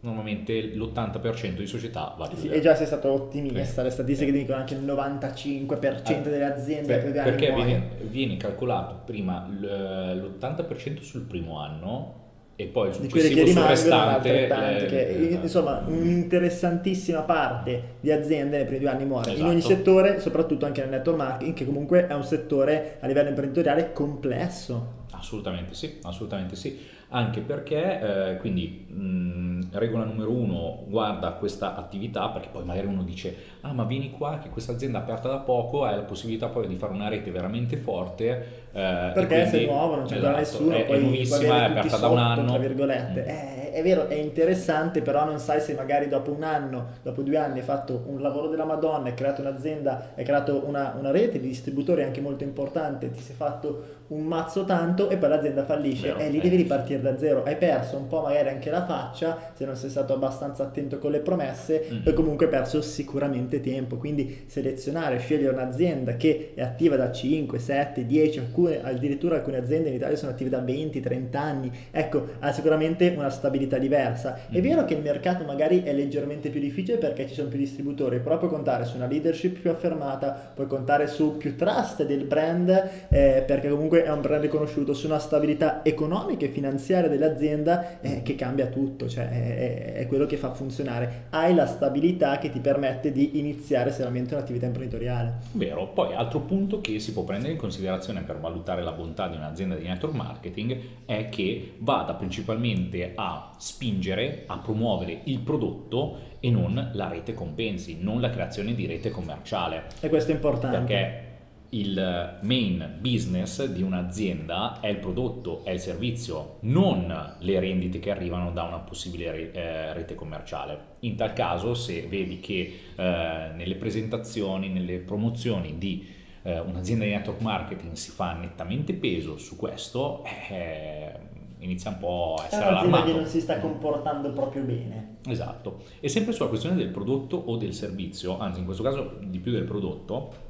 normalmente 0.06 0.74
l'80% 0.74 1.56
di 1.56 1.66
società 1.66 2.14
va 2.16 2.26
a 2.26 2.36
Sì, 2.36 2.48
e 2.48 2.60
già 2.60 2.74
sei 2.74 2.86
stato 2.86 3.10
ottimista, 3.10 3.82
le 3.82 3.90
statistiche 3.90 4.30
dicono 4.30 4.58
anche 4.58 4.74
il 4.74 4.84
95% 4.84 6.02
ah, 6.06 6.20
delle 6.20 6.44
aziende 6.44 6.98
per, 6.98 7.12
perché 7.12 7.52
viene, 7.52 7.88
viene, 8.08 8.36
calcolato 8.36 9.02
prima 9.04 9.46
l'80% 9.46 11.00
sul 11.00 11.22
primo 11.22 11.58
anno 11.58 12.24
e 12.58 12.66
poi 12.66 12.88
il 12.88 12.94
successivo 12.94 13.46
sul 13.46 13.62
restante 13.62 14.46
eh, 14.46 14.86
che, 14.86 15.08
eh, 15.08 15.38
insomma 15.42 15.84
un'interessantissima 15.86 17.20
parte 17.22 17.96
di 18.00 18.10
aziende 18.10 18.56
nei 18.56 18.64
primi 18.64 18.80
due 18.80 18.90
anni 18.90 19.04
muore. 19.04 19.32
Esatto. 19.32 19.40
in 19.40 19.46
ogni 19.48 19.58
esatto. 19.58 19.74
settore 19.74 20.20
soprattutto 20.20 20.64
anche 20.64 20.80
nel 20.80 20.90
network 20.90 21.18
marketing 21.18 21.54
che 21.54 21.64
comunque 21.66 22.06
è 22.06 22.14
un 22.14 22.24
settore 22.24 22.96
a 23.00 23.06
livello 23.06 23.28
imprenditoriale 23.28 23.92
complesso. 23.92 25.04
Assolutamente 25.10 25.74
sì 25.74 25.98
assolutamente 26.02 26.56
sì 26.56 26.78
anche 27.08 27.40
perché 27.40 28.32
eh, 28.32 28.36
quindi 28.38 28.86
mh, 28.88 29.78
regola 29.78 30.04
numero 30.04 30.30
uno 30.30 30.84
guarda 30.86 31.32
questa 31.32 31.76
attività 31.76 32.28
perché 32.28 32.48
poi 32.50 32.64
magari 32.64 32.86
uno 32.86 33.02
dice 33.02 33.36
ah 33.60 33.72
ma 33.72 33.84
vieni 33.84 34.10
qua 34.10 34.38
che 34.42 34.48
questa 34.48 34.72
azienda 34.72 34.98
è 34.98 35.02
aperta 35.02 35.28
da 35.28 35.38
poco 35.38 35.84
hai 35.84 35.94
la 35.94 36.02
possibilità 36.02 36.48
poi 36.48 36.66
di 36.66 36.74
fare 36.74 36.92
una 36.92 37.08
rete 37.08 37.30
veramente 37.30 37.76
forte 37.76 38.64
eh, 38.72 39.10
perché 39.14 39.42
quindi, 39.42 39.50
se 39.50 39.64
nuovo 39.66 39.96
non 39.96 40.06
c'è 40.06 40.16
esatto, 40.16 40.36
nessuno 40.36 40.74
è, 40.74 40.84
poi 40.84 40.96
è 40.96 41.00
nuovissima 41.00 41.60
è 41.60 41.64
aperta 41.70 41.96
da 41.96 42.08
un 42.08 42.18
anno 42.18 42.44
tra 42.44 42.58
virgolette 42.58 43.20
mm. 43.20 43.24
è, 43.24 43.72
è, 43.72 43.82
vero 43.82 44.08
è 44.08 44.14
interessante 44.14 45.00
però 45.00 45.24
non 45.24 45.38
sai 45.38 45.60
se 45.60 45.74
magari 45.74 46.08
dopo 46.08 46.32
un 46.32 46.42
anno 46.42 46.86
dopo 47.02 47.22
due 47.22 47.36
anni 47.36 47.58
hai 47.58 47.64
fatto 47.64 48.04
un 48.06 48.20
lavoro 48.20 48.48
della 48.48 48.64
madonna 48.64 49.08
hai 49.08 49.14
creato 49.14 49.42
un'azienda 49.42 50.12
hai 50.16 50.24
creato 50.24 50.64
una, 50.66 50.96
una 50.98 51.10
rete 51.12 51.38
di 51.38 51.46
distributori 51.46 52.02
anche 52.02 52.20
molto 52.20 52.42
importante 52.42 53.10
ti 53.10 53.20
sei 53.20 53.36
fatto 53.36 53.94
un 54.08 54.22
mazzo 54.22 54.64
tanto 54.64 55.08
e 55.08 55.16
poi 55.16 55.28
l'azienda 55.28 55.64
fallisce 55.64 56.16
e 56.16 56.28
lì 56.28 56.38
eh. 56.38 56.40
devi 56.40 56.56
ripartire 56.56 56.95
da 57.00 57.18
zero. 57.18 57.42
Hai 57.44 57.56
perso 57.56 57.96
un 57.96 58.06
po' 58.06 58.22
magari 58.22 58.48
anche 58.48 58.70
la 58.70 58.84
faccia 58.84 59.52
se 59.54 59.64
non 59.64 59.76
sei 59.76 59.90
stato 59.90 60.12
abbastanza 60.14 60.62
attento 60.62 60.98
con 60.98 61.10
le 61.10 61.20
promesse 61.20 61.86
mm. 61.90 61.98
e 62.04 62.12
comunque 62.12 62.46
hai 62.46 62.52
perso 62.52 62.80
sicuramente 62.82 63.60
tempo. 63.60 63.96
Quindi 63.96 64.44
selezionare, 64.46 65.18
scegliere 65.18 65.52
un'azienda 65.52 66.16
che 66.16 66.52
è 66.54 66.62
attiva 66.62 66.96
da 66.96 67.12
5, 67.12 67.58
7, 67.58 68.06
10, 68.06 68.38
alcune, 68.38 68.82
addirittura 68.82 69.36
alcune 69.36 69.58
aziende 69.58 69.88
in 69.88 69.94
Italia 69.94 70.16
sono 70.16 70.32
attive 70.32 70.50
da 70.50 70.60
20, 70.60 71.00
30 71.00 71.40
anni. 71.40 71.72
Ecco, 71.90 72.26
ha 72.40 72.52
sicuramente 72.52 73.14
una 73.16 73.30
stabilità 73.30 73.78
diversa. 73.78 74.38
Mm. 74.50 74.54
È 74.54 74.60
vero 74.60 74.84
che 74.84 74.94
il 74.94 75.02
mercato 75.02 75.44
magari 75.44 75.82
è 75.82 75.92
leggermente 75.92 76.50
più 76.50 76.60
difficile 76.60 76.98
perché 76.98 77.26
ci 77.26 77.34
sono 77.34 77.48
più 77.48 77.58
distributori, 77.58 78.20
però 78.20 78.38
puoi 78.38 78.50
contare 78.50 78.84
su 78.84 78.96
una 78.96 79.06
leadership 79.06 79.58
più 79.58 79.70
affermata, 79.70 80.52
puoi 80.54 80.66
contare 80.66 81.06
su 81.06 81.36
più 81.36 81.56
trust 81.56 82.04
del 82.04 82.24
brand 82.24 82.68
eh, 83.08 83.44
perché 83.46 83.68
comunque 83.68 84.04
è 84.04 84.10
un 84.10 84.20
brand 84.20 84.42
riconosciuto 84.42 84.94
su 84.94 85.06
una 85.06 85.18
stabilità 85.18 85.84
economica 85.84 86.46
e 86.46 86.48
finanziaria 86.48 86.85
dell'azienda 87.08 88.00
eh, 88.00 88.22
che 88.22 88.34
cambia 88.34 88.66
tutto, 88.66 89.08
cioè 89.08 89.28
è, 89.28 89.92
è, 89.94 90.06
quello 90.06 90.26
che 90.26 90.36
fa 90.36 90.52
funzionare. 90.52 91.24
Hai 91.30 91.54
la 91.54 91.66
stabilità 91.66 92.38
che 92.38 92.50
ti 92.50 92.60
permette 92.60 93.12
di 93.12 93.38
iniziare 93.38 93.90
seriamente 93.90 94.34
un'attività 94.34 94.66
imprenditoriale. 94.66 95.34
Vero, 95.52 95.88
poi 95.88 96.14
altro 96.14 96.40
punto 96.40 96.80
che 96.80 96.98
si 96.98 97.12
può 97.12 97.24
prendere 97.24 97.52
in 97.52 97.58
considerazione 97.58 98.22
per 98.22 98.38
valutare 98.38 98.82
la 98.82 98.92
bontà 98.92 99.28
di 99.28 99.36
un'azienda 99.36 99.74
di 99.74 99.86
network 99.86 100.14
marketing 100.14 100.78
è 101.04 101.28
che 101.28 101.74
vada 101.78 102.14
principalmente 102.14 103.12
a 103.14 103.52
spingere, 103.58 104.44
a 104.46 104.58
promuovere 104.58 105.20
il 105.24 105.40
prodotto 105.40 106.34
e 106.40 106.50
non 106.50 106.90
la 106.92 107.08
rete 107.08 107.34
compensi, 107.34 107.98
non 108.00 108.20
la 108.20 108.30
creazione 108.30 108.74
di 108.74 108.86
rete 108.86 109.10
commerciale. 109.10 109.84
E 110.00 110.08
questo 110.08 110.30
è 110.30 110.34
importante. 110.34 110.78
Perché 110.78 111.25
il 111.70 112.38
main 112.42 112.98
business 113.00 113.64
di 113.66 113.82
un'azienda 113.82 114.80
è 114.80 114.88
il 114.88 114.98
prodotto, 114.98 115.64
è 115.64 115.70
il 115.70 115.80
servizio, 115.80 116.58
non 116.60 117.34
le 117.38 117.60
rendite 117.60 117.98
che 117.98 118.10
arrivano 118.10 118.52
da 118.52 118.62
una 118.62 118.78
possibile 118.78 119.52
eh, 119.52 119.92
rete 119.92 120.14
commerciale. 120.14 120.94
In 121.00 121.16
tal 121.16 121.32
caso, 121.32 121.74
se 121.74 122.06
vedi 122.08 122.40
che 122.40 122.80
eh, 122.94 123.50
nelle 123.54 123.74
presentazioni, 123.74 124.68
nelle 124.68 124.98
promozioni 124.98 125.78
di 125.78 126.06
eh, 126.42 126.60
un'azienda 126.60 127.04
di 127.04 127.10
network 127.10 127.40
marketing 127.40 127.94
si 127.94 128.10
fa 128.10 128.32
nettamente 128.34 128.94
peso 128.94 129.36
su 129.36 129.56
questo, 129.56 130.24
eh, 130.48 131.12
inizia 131.58 131.90
un 131.90 131.98
po' 131.98 132.36
a 132.38 132.46
essere 132.46 132.64
è 132.64 132.68
allarmato. 132.68 133.06
che 133.06 133.12
non 133.12 133.26
si 133.26 133.40
sta 133.40 133.58
comportando 133.58 134.32
proprio 134.32 134.62
bene. 134.62 135.16
Esatto. 135.26 135.82
E 136.00 136.08
sempre 136.08 136.32
sulla 136.32 136.48
questione 136.48 136.76
del 136.76 136.88
prodotto 136.88 137.36
o 137.36 137.56
del 137.56 137.74
servizio, 137.74 138.38
anzi 138.38 138.60
in 138.60 138.64
questo 138.64 138.82
caso 138.82 139.18
di 139.22 139.38
più 139.40 139.50
del 139.50 139.64
prodotto, 139.64 140.44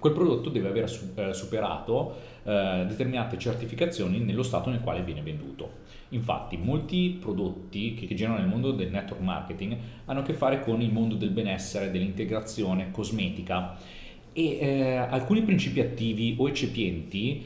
quel 0.00 0.12
prodotto 0.12 0.48
deve 0.48 0.68
aver 0.68 0.90
eh, 1.14 1.32
superato 1.32 2.16
eh, 2.42 2.84
determinate 2.88 3.38
certificazioni 3.38 4.18
nello 4.18 4.42
stato 4.42 4.70
nel 4.70 4.80
quale 4.80 5.02
viene 5.02 5.22
venduto. 5.22 5.88
Infatti 6.08 6.56
molti 6.56 7.18
prodotti 7.20 7.94
che, 7.94 8.06
che 8.06 8.14
girano 8.14 8.38
nel 8.38 8.48
mondo 8.48 8.72
del 8.72 8.90
network 8.90 9.22
marketing 9.22 9.76
hanno 10.06 10.20
a 10.20 10.22
che 10.22 10.32
fare 10.32 10.60
con 10.60 10.80
il 10.80 10.90
mondo 10.90 11.14
del 11.14 11.30
benessere, 11.30 11.90
dell'integrazione 11.90 12.90
cosmetica 12.90 13.76
e 14.32 14.58
eh, 14.58 14.96
alcuni 14.96 15.42
principi 15.42 15.80
attivi 15.80 16.34
o 16.38 16.48
eccipienti 16.48 17.44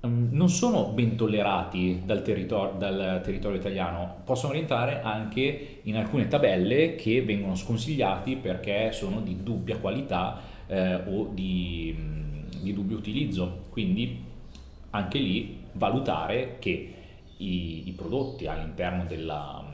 um, 0.00 0.28
non 0.30 0.48
sono 0.48 0.86
ben 0.92 1.16
tollerati 1.16 2.02
dal, 2.04 2.22
territor- 2.22 2.76
dal 2.78 3.20
territorio 3.22 3.58
italiano, 3.58 4.22
possono 4.24 4.52
rientrare 4.52 5.02
anche 5.02 5.80
in 5.82 5.96
alcune 5.96 6.28
tabelle 6.28 6.94
che 6.94 7.22
vengono 7.22 7.54
sconsigliati 7.56 8.36
perché 8.36 8.90
sono 8.92 9.20
di 9.20 9.42
dubbia 9.42 9.76
qualità 9.78 10.58
eh, 10.70 10.94
o 11.06 11.28
di, 11.34 11.94
di 12.60 12.72
dubbio 12.72 12.96
utilizzo. 12.96 13.64
Quindi 13.70 14.18
anche 14.90 15.18
lì 15.18 15.58
valutare 15.72 16.56
che 16.58 16.94
i, 17.36 17.88
i 17.88 17.92
prodotti 17.92 18.46
all'interno 18.46 19.04
della, 19.04 19.64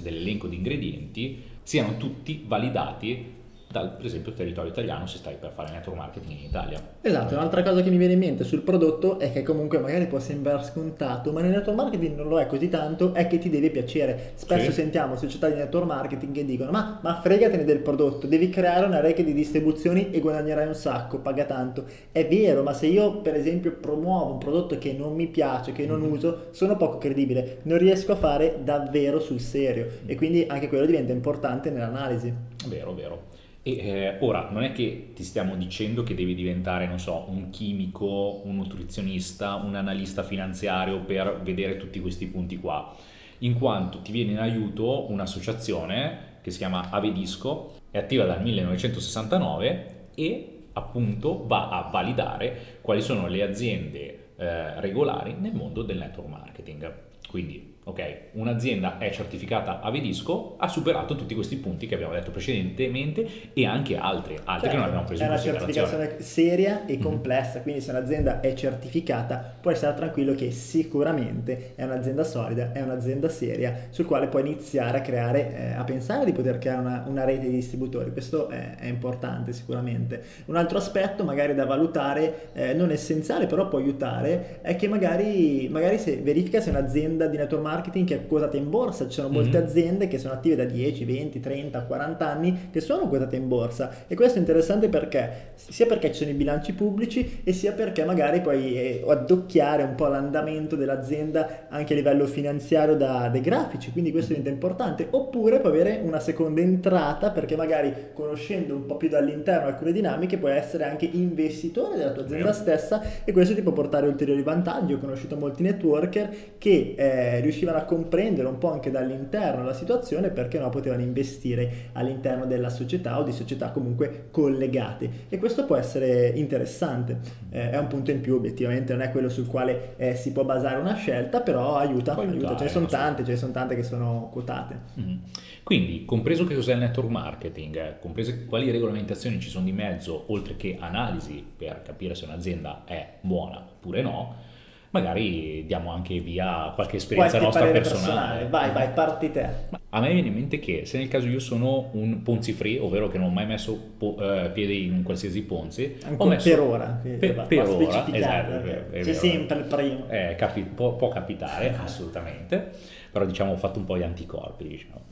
dell'elenco 0.00 0.46
di 0.46 0.56
ingredienti 0.56 1.42
siano 1.62 1.96
tutti 1.96 2.44
validati 2.46 3.34
dal 3.68 3.96
per 3.96 4.06
esempio 4.06 4.32
territorio 4.32 4.70
italiano 4.70 5.06
se 5.06 5.18
stai 5.18 5.34
per 5.38 5.50
fare 5.54 5.72
network 5.72 5.98
marketing 5.98 6.38
in 6.38 6.44
Italia. 6.44 6.80
Esatto, 7.00 7.34
un'altra 7.34 7.62
cosa 7.62 7.82
che 7.82 7.90
mi 7.90 7.96
viene 7.96 8.12
in 8.12 8.18
mente 8.18 8.44
sul 8.44 8.60
prodotto 8.60 9.18
è 9.18 9.32
che 9.32 9.42
comunque 9.42 9.78
magari 9.78 10.06
può 10.06 10.20
sembrare 10.20 10.62
scontato, 10.62 11.32
ma 11.32 11.40
nel 11.40 11.50
network 11.50 11.76
marketing 11.76 12.16
non 12.16 12.28
lo 12.28 12.38
è 12.38 12.46
così 12.46 12.68
tanto, 12.68 13.12
è 13.12 13.26
che 13.26 13.38
ti 13.38 13.50
deve 13.50 13.70
piacere. 13.70 14.32
Spesso 14.34 14.70
sì. 14.70 14.72
sentiamo 14.72 15.16
società 15.16 15.48
di 15.48 15.54
network 15.54 15.86
marketing 15.86 16.34
che 16.34 16.44
dicono 16.44 16.70
ma, 16.70 17.00
ma 17.02 17.20
fregatene 17.20 17.64
del 17.64 17.80
prodotto, 17.80 18.26
devi 18.26 18.48
creare 18.50 18.86
una 18.86 19.00
rete 19.00 19.24
di 19.24 19.32
distribuzioni 19.32 20.10
e 20.10 20.20
guadagnerai 20.20 20.66
un 20.66 20.74
sacco, 20.74 21.18
paga 21.18 21.44
tanto. 21.44 21.84
È 22.12 22.26
vero, 22.26 22.62
ma 22.62 22.72
se 22.72 22.86
io 22.86 23.18
per 23.20 23.34
esempio 23.34 23.72
promuovo 23.72 24.32
un 24.32 24.38
prodotto 24.38 24.78
che 24.78 24.92
non 24.92 25.14
mi 25.14 25.26
piace, 25.26 25.72
che 25.72 25.86
non 25.86 26.00
mm-hmm. 26.00 26.12
uso, 26.12 26.46
sono 26.52 26.76
poco 26.76 26.98
credibile, 26.98 27.58
non 27.62 27.78
riesco 27.78 28.12
a 28.12 28.16
fare 28.16 28.60
davvero 28.62 29.18
sul 29.18 29.40
serio 29.40 29.88
e 30.06 30.14
quindi 30.14 30.46
anche 30.48 30.68
quello 30.68 30.86
diventa 30.86 31.12
importante 31.12 31.70
nell'analisi. 31.70 32.32
Vero, 32.68 32.94
vero. 32.94 33.34
E 33.66 33.78
eh, 33.78 34.16
ora 34.20 34.48
non 34.52 34.62
è 34.62 34.70
che 34.70 35.10
ti 35.12 35.24
stiamo 35.24 35.56
dicendo 35.56 36.04
che 36.04 36.14
devi 36.14 36.36
diventare, 36.36 36.86
non 36.86 37.00
so, 37.00 37.24
un 37.30 37.50
chimico, 37.50 38.42
un 38.44 38.54
nutrizionista, 38.54 39.56
un 39.56 39.74
analista 39.74 40.22
finanziario 40.22 41.00
per 41.00 41.40
vedere 41.42 41.76
tutti 41.76 41.98
questi 41.98 42.28
punti 42.28 42.58
qua, 42.58 42.94
in 43.38 43.58
quanto 43.58 44.02
ti 44.02 44.12
viene 44.12 44.30
in 44.30 44.38
aiuto 44.38 45.10
un'associazione 45.10 46.38
che 46.42 46.52
si 46.52 46.58
chiama 46.58 46.90
Avedisco, 46.90 47.72
è 47.90 47.98
attiva 47.98 48.24
dal 48.24 48.40
1969 48.40 50.10
e 50.14 50.58
appunto 50.74 51.44
va 51.44 51.70
a 51.70 51.90
validare 51.90 52.78
quali 52.82 53.02
sono 53.02 53.26
le 53.26 53.42
aziende 53.42 54.28
eh, 54.36 54.80
regolari 54.80 55.34
nel 55.40 55.54
mondo 55.54 55.82
del 55.82 55.98
network 55.98 56.28
marketing. 56.28 56.94
Quindi 57.28 57.74
ok, 57.88 58.16
un'azienda 58.32 58.98
è 58.98 59.10
certificata 59.10 59.78
a 59.80 59.92
Vedisco, 59.92 60.56
ha 60.58 60.66
superato 60.66 61.14
tutti 61.14 61.36
questi 61.36 61.54
punti 61.56 61.86
che 61.86 61.94
abbiamo 61.94 62.14
detto 62.14 62.32
precedentemente 62.32 63.52
e 63.52 63.64
anche 63.64 63.96
altri, 63.96 64.36
altri 64.42 64.68
certo, 64.68 64.68
che 64.68 64.74
non 64.74 64.84
abbiamo 64.86 65.04
preso 65.04 65.22
in 65.22 65.28
considerazione. 65.28 65.58
È 65.58 65.80
una 65.80 65.88
certificazione 65.88 66.22
seria 66.22 66.84
e 66.84 66.96
mhm. 66.96 67.02
complessa, 67.02 67.52
mm-hmm. 67.52 67.62
quindi 67.62 67.80
se 67.80 67.90
un'azienda 67.90 68.40
è 68.40 68.54
certificata 68.54 69.54
puoi 69.60 69.76
stare 69.76 69.94
tranquillo 69.94 70.34
che 70.34 70.50
sicuramente 70.50 71.74
è 71.76 71.84
un'azienda 71.84 72.24
solida, 72.24 72.72
è 72.72 72.82
un'azienda 72.82 73.28
seria 73.28 73.86
sul 73.90 74.04
quale 74.04 74.26
puoi 74.26 74.42
iniziare 74.42 74.98
a 74.98 75.00
creare, 75.00 75.54
eh, 75.54 75.72
a 75.74 75.84
pensare 75.84 76.24
di 76.24 76.32
poter 76.32 76.58
creare 76.58 76.80
una, 76.80 77.04
una 77.06 77.24
rete 77.24 77.46
di 77.46 77.54
distributori, 77.54 78.10
questo 78.10 78.48
è, 78.48 78.78
è, 78.78 78.86
importante 78.86 79.52
sicuramente. 79.52 80.22
Un 80.46 80.56
altro 80.56 80.78
aspetto 80.78 81.22
magari 81.22 81.54
da 81.54 81.66
valutare, 81.66 82.48
eh, 82.52 82.74
non 82.74 82.90
essenziale 82.90 83.46
però 83.46 83.68
può 83.68 83.78
aiutare, 83.78 84.58
è 84.62 84.74
che 84.74 84.88
magari, 84.88 85.68
magari 85.70 85.98
se 85.98 86.16
verifica 86.16 86.60
se 86.60 86.70
un'azienda 86.70 87.28
di 87.28 87.36
network 87.36 87.74
marketing 87.76 88.06
che 88.06 88.14
è 88.14 88.26
quotata 88.26 88.56
in 88.56 88.70
borsa, 88.70 89.06
ci 89.06 89.12
sono 89.12 89.28
molte 89.28 89.58
mm-hmm. 89.58 89.66
aziende 89.66 90.08
che 90.08 90.18
sono 90.18 90.34
attive 90.34 90.56
da 90.56 90.64
10, 90.64 91.04
20, 91.04 91.40
30, 91.40 91.82
40 91.82 92.26
anni 92.26 92.68
che 92.70 92.80
sono 92.80 93.08
quotate 93.08 93.36
in 93.36 93.48
borsa. 93.48 93.90
E 94.06 94.14
questo 94.14 94.38
è 94.38 94.40
interessante 94.40 94.88
perché 94.88 95.52
sia 95.54 95.86
perché 95.86 96.08
ci 96.12 96.18
sono 96.18 96.30
i 96.30 96.34
bilanci 96.34 96.72
pubblici 96.72 97.40
e 97.44 97.52
sia 97.52 97.72
perché 97.72 98.04
magari 98.04 98.40
puoi 98.40 98.74
eh, 98.74 99.04
addocchiare 99.06 99.82
un 99.82 99.94
po' 99.94 100.06
l'andamento 100.06 100.76
dell'azienda 100.76 101.66
anche 101.68 101.92
a 101.92 101.96
livello 101.96 102.26
finanziario 102.26 102.96
da, 102.96 103.28
dai 103.28 103.40
grafici, 103.40 103.92
quindi 103.92 104.10
questo 104.10 104.28
diventa 104.28 104.50
importante, 104.50 105.06
oppure 105.10 105.60
puoi 105.60 105.72
avere 105.72 106.00
una 106.02 106.20
seconda 106.20 106.60
entrata 106.60 107.30
perché 107.30 107.56
magari 107.56 107.92
conoscendo 108.12 108.74
un 108.74 108.86
po' 108.86 108.96
più 108.96 109.08
dall'interno 109.08 109.66
alcune 109.66 109.92
dinamiche 109.92 110.38
puoi 110.38 110.52
essere 110.52 110.84
anche 110.84 111.08
investitore 111.10 111.96
della 111.96 112.12
tua 112.12 112.24
azienda 112.24 112.52
stessa 112.52 113.02
e 113.24 113.32
questo 113.32 113.54
ti 113.54 113.62
può 113.62 113.72
portare 113.72 114.06
ulteriori 114.06 114.42
vantaggi. 114.42 114.92
Ho 114.92 114.98
conosciuto 114.98 115.36
molti 115.36 115.62
networker 115.62 116.34
che 116.58 116.94
eh, 116.96 117.40
riuscivano 117.40 117.65
riuscivano 117.66 117.78
a 117.78 117.82
comprendere 117.82 118.48
un 118.48 118.58
po' 118.58 118.70
anche 118.70 118.90
dall'interno 118.90 119.64
la 119.64 119.74
situazione 119.74 120.30
perché 120.30 120.58
no 120.58 120.68
potevano 120.68 121.02
investire 121.02 121.90
all'interno 121.92 122.46
della 122.46 122.70
società 122.70 123.18
o 123.18 123.22
di 123.22 123.32
società 123.32 123.70
comunque 123.70 124.28
collegate 124.30 125.10
e 125.28 125.38
questo 125.38 125.64
può 125.64 125.76
essere 125.76 126.28
interessante 126.28 127.18
eh, 127.50 127.70
è 127.70 127.78
un 127.78 127.88
punto 127.88 128.10
in 128.10 128.20
più 128.20 128.36
obiettivamente 128.36 128.92
non 128.92 129.02
è 129.02 129.10
quello 129.10 129.28
sul 129.28 129.46
quale 129.46 129.94
eh, 129.96 130.14
si 130.14 130.32
può 130.32 130.44
basare 130.44 130.78
una 130.78 130.94
scelta 130.94 131.40
però 131.40 131.76
aiuta, 131.76 132.14
aiuta. 132.14 132.32
aiuta. 132.32 132.56
ce 132.56 132.64
ne 132.64 132.70
sono 132.70 132.86
tante 132.86 133.24
ce 133.24 133.32
ne 133.32 133.36
sono 133.36 133.52
tante 133.52 133.74
che 133.74 133.82
sono 133.82 134.28
quotate 134.30 134.78
mm-hmm. 134.98 135.16
quindi 135.62 136.04
compreso 136.04 136.44
che 136.44 136.54
cos'è 136.54 136.72
il 136.72 136.80
network 136.80 137.10
marketing 137.10 137.76
eh, 137.76 137.94
comprese 138.00 138.46
quali 138.46 138.70
regolamentazioni 138.70 139.40
ci 139.40 139.48
sono 139.48 139.64
di 139.64 139.72
mezzo 139.72 140.24
oltre 140.28 140.56
che 140.56 140.76
analisi 140.78 141.44
per 141.56 141.82
capire 141.82 142.14
se 142.14 142.24
un'azienda 142.24 142.84
è 142.84 143.14
buona 143.20 143.58
oppure 143.58 144.02
no 144.02 144.54
magari 144.90 145.64
diamo 145.66 145.92
anche 145.92 146.18
via 146.20 146.72
qualche 146.74 146.96
esperienza 146.96 147.38
qualche 147.38 147.58
nostra 147.58 147.80
personale. 147.80 148.44
personale. 148.44 148.48
Vai, 148.48 148.72
vai, 148.72 148.88
parti 148.90 149.30
te. 149.30 149.48
A 149.90 150.00
me 150.00 150.12
viene 150.12 150.28
in 150.28 150.34
mente 150.34 150.58
che 150.58 150.84
se 150.84 150.98
nel 150.98 151.08
caso 151.08 151.26
io 151.26 151.38
sono 151.38 151.90
un 151.92 152.22
Ponzi 152.22 152.52
free, 152.52 152.78
ovvero 152.78 153.08
che 153.08 153.18
non 153.18 153.28
ho 153.28 153.32
mai 153.32 153.46
messo 153.46 153.78
po- 153.96 154.16
eh, 154.18 154.50
piede 154.50 154.74
in 154.74 154.92
un 154.92 155.02
qualsiasi 155.02 155.42
Ponzi, 155.42 155.96
Ancora 156.04 156.30
messo, 156.30 156.48
per 156.48 156.60
ora, 156.60 157.00
per, 157.02 157.34
va, 157.34 157.42
per 157.42 157.68
ora, 157.68 158.06
esatto, 158.12 158.62
è, 158.62 158.90
è 158.90 159.00
c'è 159.00 159.12
sempre 159.12 159.58
il 159.58 159.64
primo. 159.64 160.08
Eh, 160.08 160.34
capi- 160.36 160.62
può, 160.62 160.94
può, 160.96 161.08
capitare 161.08 161.74
assolutamente, 161.82 162.72
però 163.10 163.24
diciamo 163.24 163.52
ho 163.52 163.56
fatto 163.56 163.78
un 163.78 163.84
po' 163.84 163.96
di 163.96 164.02
anticorpi, 164.02 164.68
diciamo. 164.68 165.04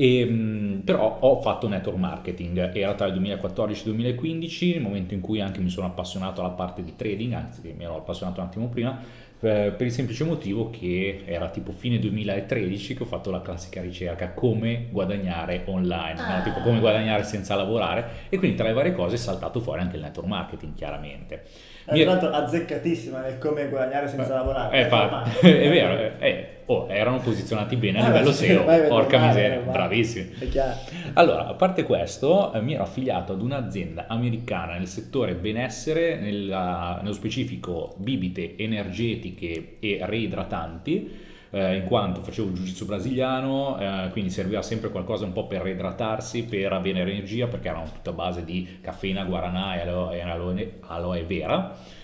E, 0.00 0.20
ehm, 0.20 0.82
però 0.84 1.18
ho 1.18 1.40
fatto 1.40 1.66
network 1.66 1.98
marketing, 1.98 2.72
era 2.72 2.94
tra 2.94 3.06
il 3.06 3.14
2014 3.14 3.80
e 3.80 3.88
il 3.88 3.94
2015, 3.96 4.76
il 4.76 4.80
momento 4.80 5.14
in 5.14 5.20
cui 5.20 5.40
anche 5.40 5.58
mi 5.58 5.70
sono 5.70 5.88
appassionato 5.88 6.40
alla 6.40 6.50
parte 6.50 6.84
di 6.84 6.94
trading, 6.94 7.32
anzi 7.32 7.74
mi 7.76 7.82
ero 7.82 7.96
appassionato 7.96 8.38
un 8.38 8.46
attimo 8.46 8.68
prima, 8.68 8.96
per, 9.36 9.74
per 9.74 9.86
il 9.86 9.92
semplice 9.92 10.22
motivo 10.22 10.70
che 10.70 11.22
era 11.24 11.48
tipo 11.48 11.72
fine 11.72 11.98
2013 11.98 12.94
che 12.94 13.02
ho 13.02 13.06
fatto 13.06 13.32
la 13.32 13.42
classica 13.42 13.80
ricerca 13.80 14.30
come 14.30 14.86
guadagnare 14.88 15.62
online, 15.66 16.20
ah. 16.20 16.36
no? 16.36 16.42
tipo 16.44 16.60
come 16.60 16.78
guadagnare 16.78 17.24
senza 17.24 17.56
lavorare 17.56 18.26
e 18.28 18.38
quindi 18.38 18.56
tra 18.56 18.68
le 18.68 18.74
varie 18.74 18.92
cose 18.92 19.16
è 19.16 19.18
saltato 19.18 19.58
fuori 19.58 19.80
anche 19.80 19.96
il 19.96 20.02
network 20.02 20.28
marketing 20.28 20.74
chiaramente. 20.74 21.42
Tra 21.84 21.96
l'altro 21.96 22.30
azzeccatissima 22.30 23.20
nel 23.20 23.38
come 23.38 23.68
guadagnare 23.68 24.06
senza 24.06 24.32
eh, 24.32 24.36
lavorare. 24.36 24.80
Eh, 24.80 24.84
fa, 24.86 25.24
è 25.40 25.68
vero, 25.68 25.98
eh, 25.98 26.12
eh, 26.20 26.57
oh, 26.68 26.86
erano 26.88 27.18
posizionati 27.18 27.76
bene 27.76 28.00
a 28.00 28.04
ah, 28.04 28.06
livello 28.08 28.32
SEO, 28.32 28.64
porca 28.88 29.26
miseria, 29.26 29.58
bravissimi. 29.60 30.32
Allora, 31.14 31.46
a 31.46 31.54
parte 31.54 31.82
questo, 31.82 32.52
eh, 32.52 32.60
mi 32.60 32.74
ero 32.74 32.82
affiliato 32.82 33.32
ad 33.32 33.42
un'azienda 33.42 34.06
americana 34.08 34.76
nel 34.76 34.86
settore 34.86 35.34
benessere, 35.34 36.18
nella, 36.18 36.98
nello 37.02 37.14
specifico 37.14 37.94
bibite 37.96 38.56
energetiche 38.56 39.76
e 39.80 39.98
reidratanti, 40.02 41.26
eh, 41.50 41.76
in 41.76 41.84
quanto 41.84 42.20
facevo 42.20 42.48
il 42.48 42.54
jiu-jitsu 42.54 42.84
brasiliano, 42.84 43.78
eh, 43.78 44.08
quindi 44.10 44.30
serviva 44.30 44.60
sempre 44.60 44.90
qualcosa 44.90 45.24
un 45.24 45.32
po' 45.32 45.46
per 45.46 45.62
reidratarsi, 45.62 46.44
per 46.44 46.72
avere 46.72 47.00
energia, 47.00 47.46
perché 47.46 47.68
erano 47.68 47.90
tutta 47.90 48.10
a 48.10 48.14
base 48.14 48.44
di 48.44 48.78
caffeina, 48.82 49.24
guaranà 49.24 49.76
e 49.76 49.80
aloe, 50.20 50.78
aloe 50.80 51.22
vera. 51.22 51.96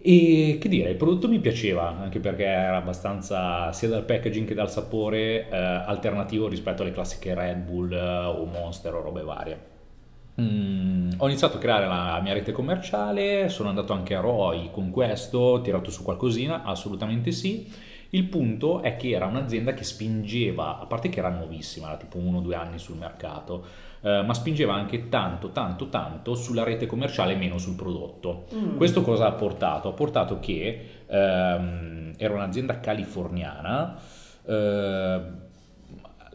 E 0.00 0.58
che 0.60 0.68
dire, 0.68 0.90
il 0.90 0.96
prodotto 0.96 1.28
mi 1.28 1.40
piaceva 1.40 1.88
anche 1.88 2.20
perché 2.20 2.44
era 2.44 2.76
abbastanza 2.76 3.72
sia 3.72 3.88
dal 3.88 4.04
packaging 4.04 4.46
che 4.46 4.54
dal 4.54 4.70
sapore 4.70 5.48
eh, 5.48 5.56
alternativo 5.56 6.46
rispetto 6.46 6.82
alle 6.82 6.92
classiche 6.92 7.34
Red 7.34 7.58
Bull 7.58 7.92
eh, 7.92 8.24
o 8.24 8.44
Monster 8.44 8.94
o 8.94 9.00
robe 9.00 9.22
varie. 9.22 9.76
Mm, 10.40 11.10
ho 11.16 11.26
iniziato 11.26 11.56
a 11.56 11.60
creare 11.60 11.86
la 11.86 12.20
mia 12.22 12.32
rete 12.32 12.52
commerciale, 12.52 13.48
sono 13.48 13.70
andato 13.70 13.92
anche 13.92 14.14
a 14.14 14.20
ROI 14.20 14.70
con 14.70 14.90
questo, 14.90 15.38
ho 15.38 15.60
tirato 15.60 15.90
su 15.90 16.04
qualcosina, 16.04 16.62
assolutamente 16.62 17.32
sì 17.32 17.66
il 18.10 18.24
punto 18.24 18.80
è 18.80 18.96
che 18.96 19.10
era 19.10 19.26
un'azienda 19.26 19.74
che 19.74 19.84
spingeva, 19.84 20.78
a 20.80 20.86
parte 20.86 21.10
che 21.10 21.18
era 21.18 21.28
nuovissima, 21.28 21.88
era 21.88 21.98
tipo 21.98 22.16
uno 22.16 22.38
o 22.38 22.40
due 22.40 22.54
anni 22.54 22.78
sul 22.78 22.96
mercato, 22.96 23.66
eh, 24.00 24.22
ma 24.22 24.34
spingeva 24.34 24.74
anche 24.74 25.08
tanto, 25.08 25.50
tanto, 25.50 25.88
tanto 25.88 26.34
sulla 26.34 26.64
rete 26.64 26.86
commerciale 26.86 27.32
e 27.32 27.36
meno 27.36 27.58
sul 27.58 27.74
prodotto. 27.74 28.46
Mm. 28.54 28.76
Questo 28.76 29.02
cosa 29.02 29.26
ha 29.26 29.32
portato? 29.32 29.88
Ha 29.88 29.92
portato 29.92 30.38
che 30.38 31.02
ehm, 31.06 32.12
era 32.16 32.34
un'azienda 32.34 32.80
californiana. 32.80 33.98
Eh, 34.44 35.46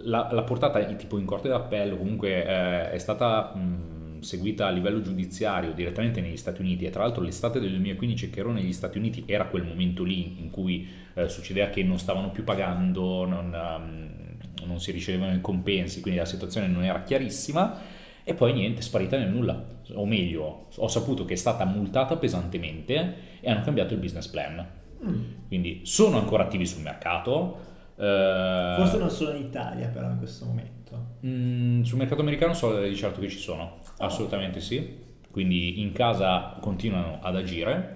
la, 0.05 0.43
portata 0.46 0.84
tipo 0.96 1.17
in 1.17 1.25
corte 1.25 1.48
d'appello 1.48 1.98
comunque 1.98 2.46
eh, 2.46 2.91
è 2.91 2.98
stata 2.98 3.51
mh, 3.53 3.60
mm, 3.60 4.20
seguita 4.22 4.67
a 4.67 4.70
livello 4.70 5.01
giudiziario 5.01 5.72
direttamente 5.72 6.22
negli 6.22 6.38
Stati 6.38 6.62
Uniti 6.62 6.86
e 6.86 6.89
tra 6.89 7.03
l'altro 7.03 7.22
l'estate 7.22 7.60
del 7.60 7.70
2015 7.72 8.29
che 8.29 8.39
ero 8.39 8.51
negli 8.51 8.74
Stati 8.74 8.98
Uniti 8.98 9.24
era 9.27 9.46
quel 9.46 9.63
momento 9.63 10.03
lì 10.03 10.41
in 10.41 10.50
cui 10.50 10.88
eh, 11.13 11.29
succedeva 11.29 11.67
che 11.67 11.84
non 11.84 12.00
stavano 12.00 12.32
più 12.32 12.43
pagando, 12.43 13.25
non, 13.25 13.53
um, 13.53 14.23
non 14.65 14.79
si 14.79 14.91
ricevevano 14.91 15.34
i 15.36 15.41
compensi, 15.41 16.01
quindi 16.01 16.20
la 16.20 16.25
situazione 16.25 16.67
non 16.67 16.84
era 16.84 17.03
chiarissima 17.03 17.79
e 18.24 18.34
poi 18.34 18.53
niente, 18.53 18.82
sparita 18.82 19.17
nel 19.17 19.29
nulla, 19.29 19.62
o 19.93 20.05
meglio, 20.05 20.67
ho 20.74 20.88
saputo 20.88 21.25
che 21.25 21.34
è 21.34 21.38
stata 21.38 21.65
multata 21.65 22.15
pesantemente 22.15 23.15
e 23.41 23.50
hanno 23.51 23.63
cambiato 23.63 23.93
il 23.93 24.00
business 24.00 24.27
plan. 24.27 24.65
Mm. 25.05 25.22
Quindi 25.48 25.82
sono 25.84 26.17
ancora 26.17 26.43
attivi 26.43 26.65
sul 26.65 26.82
mercato. 26.82 27.72
Eh, 27.98 28.74
Forse 28.77 28.98
non 28.98 29.10
sono 29.10 29.36
in 29.36 29.43
Italia 29.43 29.88
però 29.88 30.10
in 30.10 30.17
questo 30.17 30.46
momento. 30.46 31.17
Mm, 31.25 31.82
sul 31.82 31.98
mercato 31.98 32.22
americano 32.22 32.53
so 32.53 32.82
di 32.82 32.96
certo 32.96 33.20
che 33.20 33.29
ci 33.29 33.39
sono, 33.39 33.79
oh. 33.98 34.05
assolutamente 34.05 34.62
sì. 34.62 35.01
Quindi 35.29 35.82
in 35.82 35.91
casa 35.91 36.58
continuano 36.62 37.20
ad 37.22 37.36
agire 37.36 37.96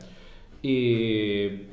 e 0.59 1.67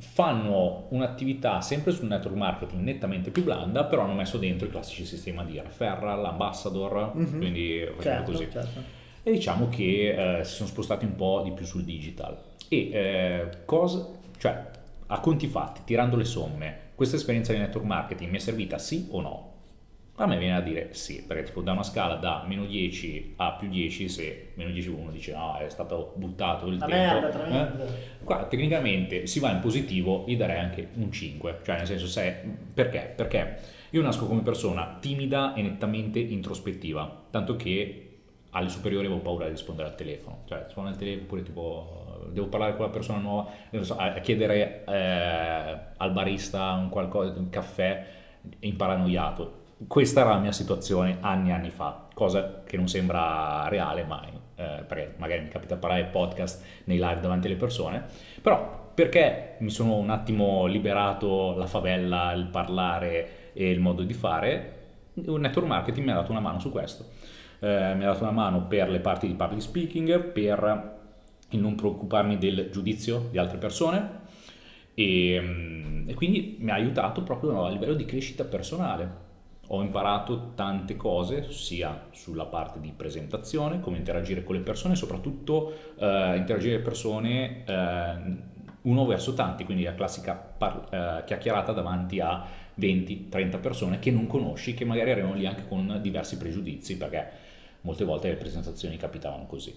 fanno 0.00 0.86
un'attività 0.88 1.60
sempre 1.60 1.92
sul 1.92 2.08
network 2.08 2.36
marketing 2.36 2.82
nettamente 2.82 3.30
più 3.30 3.44
blanda, 3.44 3.84
però 3.84 4.02
hanno 4.02 4.14
messo 4.14 4.38
dentro 4.38 4.66
i 4.66 4.70
classici 4.70 5.04
sistemi 5.04 5.44
di 5.44 5.60
referral, 5.60 6.24
ambassador, 6.24 7.12
mm-hmm. 7.16 7.38
quindi 7.38 7.88
certo, 8.00 8.32
così. 8.32 8.48
Certo. 8.50 8.98
E 9.22 9.32
diciamo 9.32 9.68
che 9.68 10.38
eh, 10.38 10.44
si 10.44 10.54
sono 10.54 10.68
spostati 10.68 11.04
un 11.04 11.14
po' 11.14 11.42
di 11.44 11.52
più 11.52 11.66
sul 11.66 11.84
digital. 11.84 12.36
E 12.68 12.90
eh, 12.92 13.48
cosa, 13.66 14.06
cioè, 14.38 14.64
a 15.06 15.20
conti 15.20 15.46
fatti, 15.46 15.82
tirando 15.84 16.16
le 16.16 16.24
somme, 16.24 16.78
questa 16.94 17.16
esperienza 17.16 17.52
di 17.52 17.58
network 17.58 17.86
marketing 17.86 18.30
mi 18.30 18.36
è 18.36 18.40
servita 18.40 18.78
sì 18.78 19.08
o 19.10 19.20
no? 19.20 19.52
A 20.20 20.26
me 20.26 20.36
viene 20.36 20.54
a 20.54 20.60
dire 20.60 20.92
sì, 20.92 21.24
perché 21.26 21.44
tipo 21.44 21.62
da 21.62 21.72
una 21.72 21.82
scala 21.82 22.16
da 22.16 22.44
meno 22.46 22.66
10 22.66 23.34
a 23.36 23.52
più 23.52 23.70
10, 23.70 24.08
se 24.10 24.48
meno 24.52 24.70
10 24.70 24.88
uno 24.90 25.10
dice 25.10 25.32
no, 25.32 25.56
è 25.56 25.66
stato 25.70 26.12
buttato 26.16 26.66
il 26.66 26.76
la 26.76 26.84
tempo. 26.84 27.20
Merda, 27.48 27.84
eh? 27.84 27.88
Qua 28.22 28.44
tecnicamente 28.44 29.26
si 29.26 29.40
va 29.40 29.50
in 29.50 29.60
positivo, 29.60 30.24
gli 30.26 30.36
darei 30.36 30.58
anche 30.58 30.88
un 30.96 31.10
5, 31.10 31.60
cioè 31.62 31.78
nel 31.78 31.86
senso 31.86 32.06
se... 32.06 32.36
Perché? 32.74 33.14
Perché 33.16 33.60
io 33.88 34.02
nasco 34.02 34.26
come 34.26 34.42
persona 34.42 34.98
timida 35.00 35.54
e 35.54 35.62
nettamente 35.62 36.18
introspettiva, 36.18 37.28
tanto 37.30 37.56
che 37.56 38.08
alle 38.50 38.68
superiori 38.68 39.06
avevo 39.06 39.22
paura 39.22 39.46
di 39.46 39.52
rispondere 39.52 39.88
al 39.88 39.94
telefono, 39.94 40.42
cioè 40.44 40.66
suona 40.68 40.90
il 40.90 40.96
telefono 40.96 41.22
oppure 41.22 41.42
tipo 41.42 42.28
devo 42.30 42.48
parlare 42.48 42.76
con 42.76 42.84
la 42.84 42.90
persona 42.90 43.20
nuova, 43.20 43.50
so, 43.80 43.96
a 43.96 44.12
chiedere 44.18 44.84
eh, 44.86 45.78
al 45.96 46.12
barista 46.12 46.72
un 46.72 46.90
qualcosa, 46.90 47.32
un 47.38 47.48
caffè 47.48 48.04
in 48.60 48.76
paranoiato 48.76 49.59
questa 49.86 50.20
era 50.20 50.30
la 50.30 50.38
mia 50.38 50.52
situazione 50.52 51.18
anni 51.20 51.50
e 51.50 51.52
anni 51.52 51.70
fa, 51.70 52.06
cosa 52.14 52.62
che 52.66 52.76
non 52.76 52.88
sembra 52.88 53.68
reale 53.68 54.04
mai, 54.04 54.28
eh, 54.56 54.84
perché 54.86 55.14
magari 55.16 55.42
mi 55.42 55.48
capita 55.48 55.76
parlare 55.76 56.04
podcast 56.04 56.64
nei 56.84 56.98
live 56.98 57.20
davanti 57.20 57.46
alle 57.46 57.56
persone, 57.56 58.04
però 58.42 58.92
perché 58.92 59.56
mi 59.60 59.70
sono 59.70 59.96
un 59.96 60.10
attimo 60.10 60.66
liberato 60.66 61.54
la 61.56 61.66
favella, 61.66 62.32
il 62.32 62.46
parlare 62.46 63.52
e 63.52 63.70
il 63.70 63.80
modo 63.80 64.02
di 64.02 64.12
fare, 64.12 64.76
il 65.14 65.30
network 65.30 65.66
marketing 65.66 66.06
mi 66.06 66.12
ha 66.12 66.16
dato 66.16 66.30
una 66.30 66.40
mano 66.40 66.58
su 66.58 66.70
questo. 66.70 67.06
Eh, 67.60 67.94
mi 67.94 68.04
ha 68.04 68.12
dato 68.12 68.22
una 68.22 68.32
mano 68.32 68.66
per 68.66 68.88
le 68.90 69.00
parti 69.00 69.26
di 69.26 69.34
public 69.34 69.62
speaking, 69.62 70.20
per 70.24 70.98
il 71.50 71.60
non 71.60 71.74
preoccuparmi 71.74 72.38
del 72.38 72.68
giudizio 72.70 73.28
di 73.30 73.38
altre 73.38 73.58
persone 73.58 74.18
e, 74.94 75.40
mm, 75.40 76.08
e 76.08 76.14
quindi 76.14 76.56
mi 76.60 76.70
ha 76.70 76.74
aiutato 76.74 77.22
proprio 77.22 77.64
a 77.64 77.70
livello 77.70 77.94
di 77.94 78.04
crescita 78.04 78.44
personale 78.44 79.28
ho 79.72 79.82
imparato 79.82 80.52
tante 80.56 80.96
cose, 80.96 81.52
sia 81.52 82.06
sulla 82.10 82.44
parte 82.44 82.80
di 82.80 82.92
presentazione, 82.96 83.78
come 83.78 83.98
interagire 83.98 84.42
con 84.42 84.56
le 84.56 84.62
persone, 84.62 84.96
soprattutto 84.96 85.72
eh, 85.96 86.36
interagire 86.36 86.74
con 86.74 86.78
le 86.78 86.88
persone 86.88 87.64
eh, 87.64 88.58
uno 88.82 89.06
verso 89.06 89.32
tanti, 89.34 89.64
quindi 89.64 89.84
la 89.84 89.94
classica 89.94 90.34
par- 90.34 90.88
eh, 90.90 91.24
chiacchierata 91.24 91.72
davanti 91.72 92.18
a 92.18 92.44
20-30 92.74 93.60
persone 93.60 93.98
che 94.00 94.10
non 94.10 94.26
conosci, 94.26 94.74
che 94.74 94.84
magari 94.84 95.12
arrivano 95.12 95.34
lì 95.34 95.46
anche 95.46 95.68
con 95.68 95.98
diversi 96.02 96.36
pregiudizi, 96.36 96.96
perché 96.96 97.28
molte 97.82 98.04
volte 98.04 98.28
le 98.28 98.36
presentazioni 98.36 98.96
capitavano 98.96 99.46
così. 99.46 99.72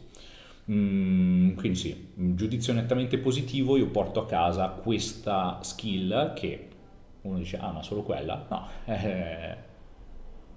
Mm, 0.72 1.54
quindi 1.56 1.78
sì, 1.78 2.08
giudizio 2.16 2.74
nettamente 2.74 3.20
positivo, 3.20 3.78
io 3.78 3.90
porto 3.90 4.22
a 4.22 4.26
casa 4.26 4.70
questa 4.70 5.60
skill 5.62 6.34
che 6.34 6.70
uno 7.22 7.38
dice, 7.38 7.58
ah 7.58 7.72
ma 7.72 7.84
solo 7.84 8.02
quella? 8.02 8.46
No, 8.50 8.68
eh, 8.92 9.72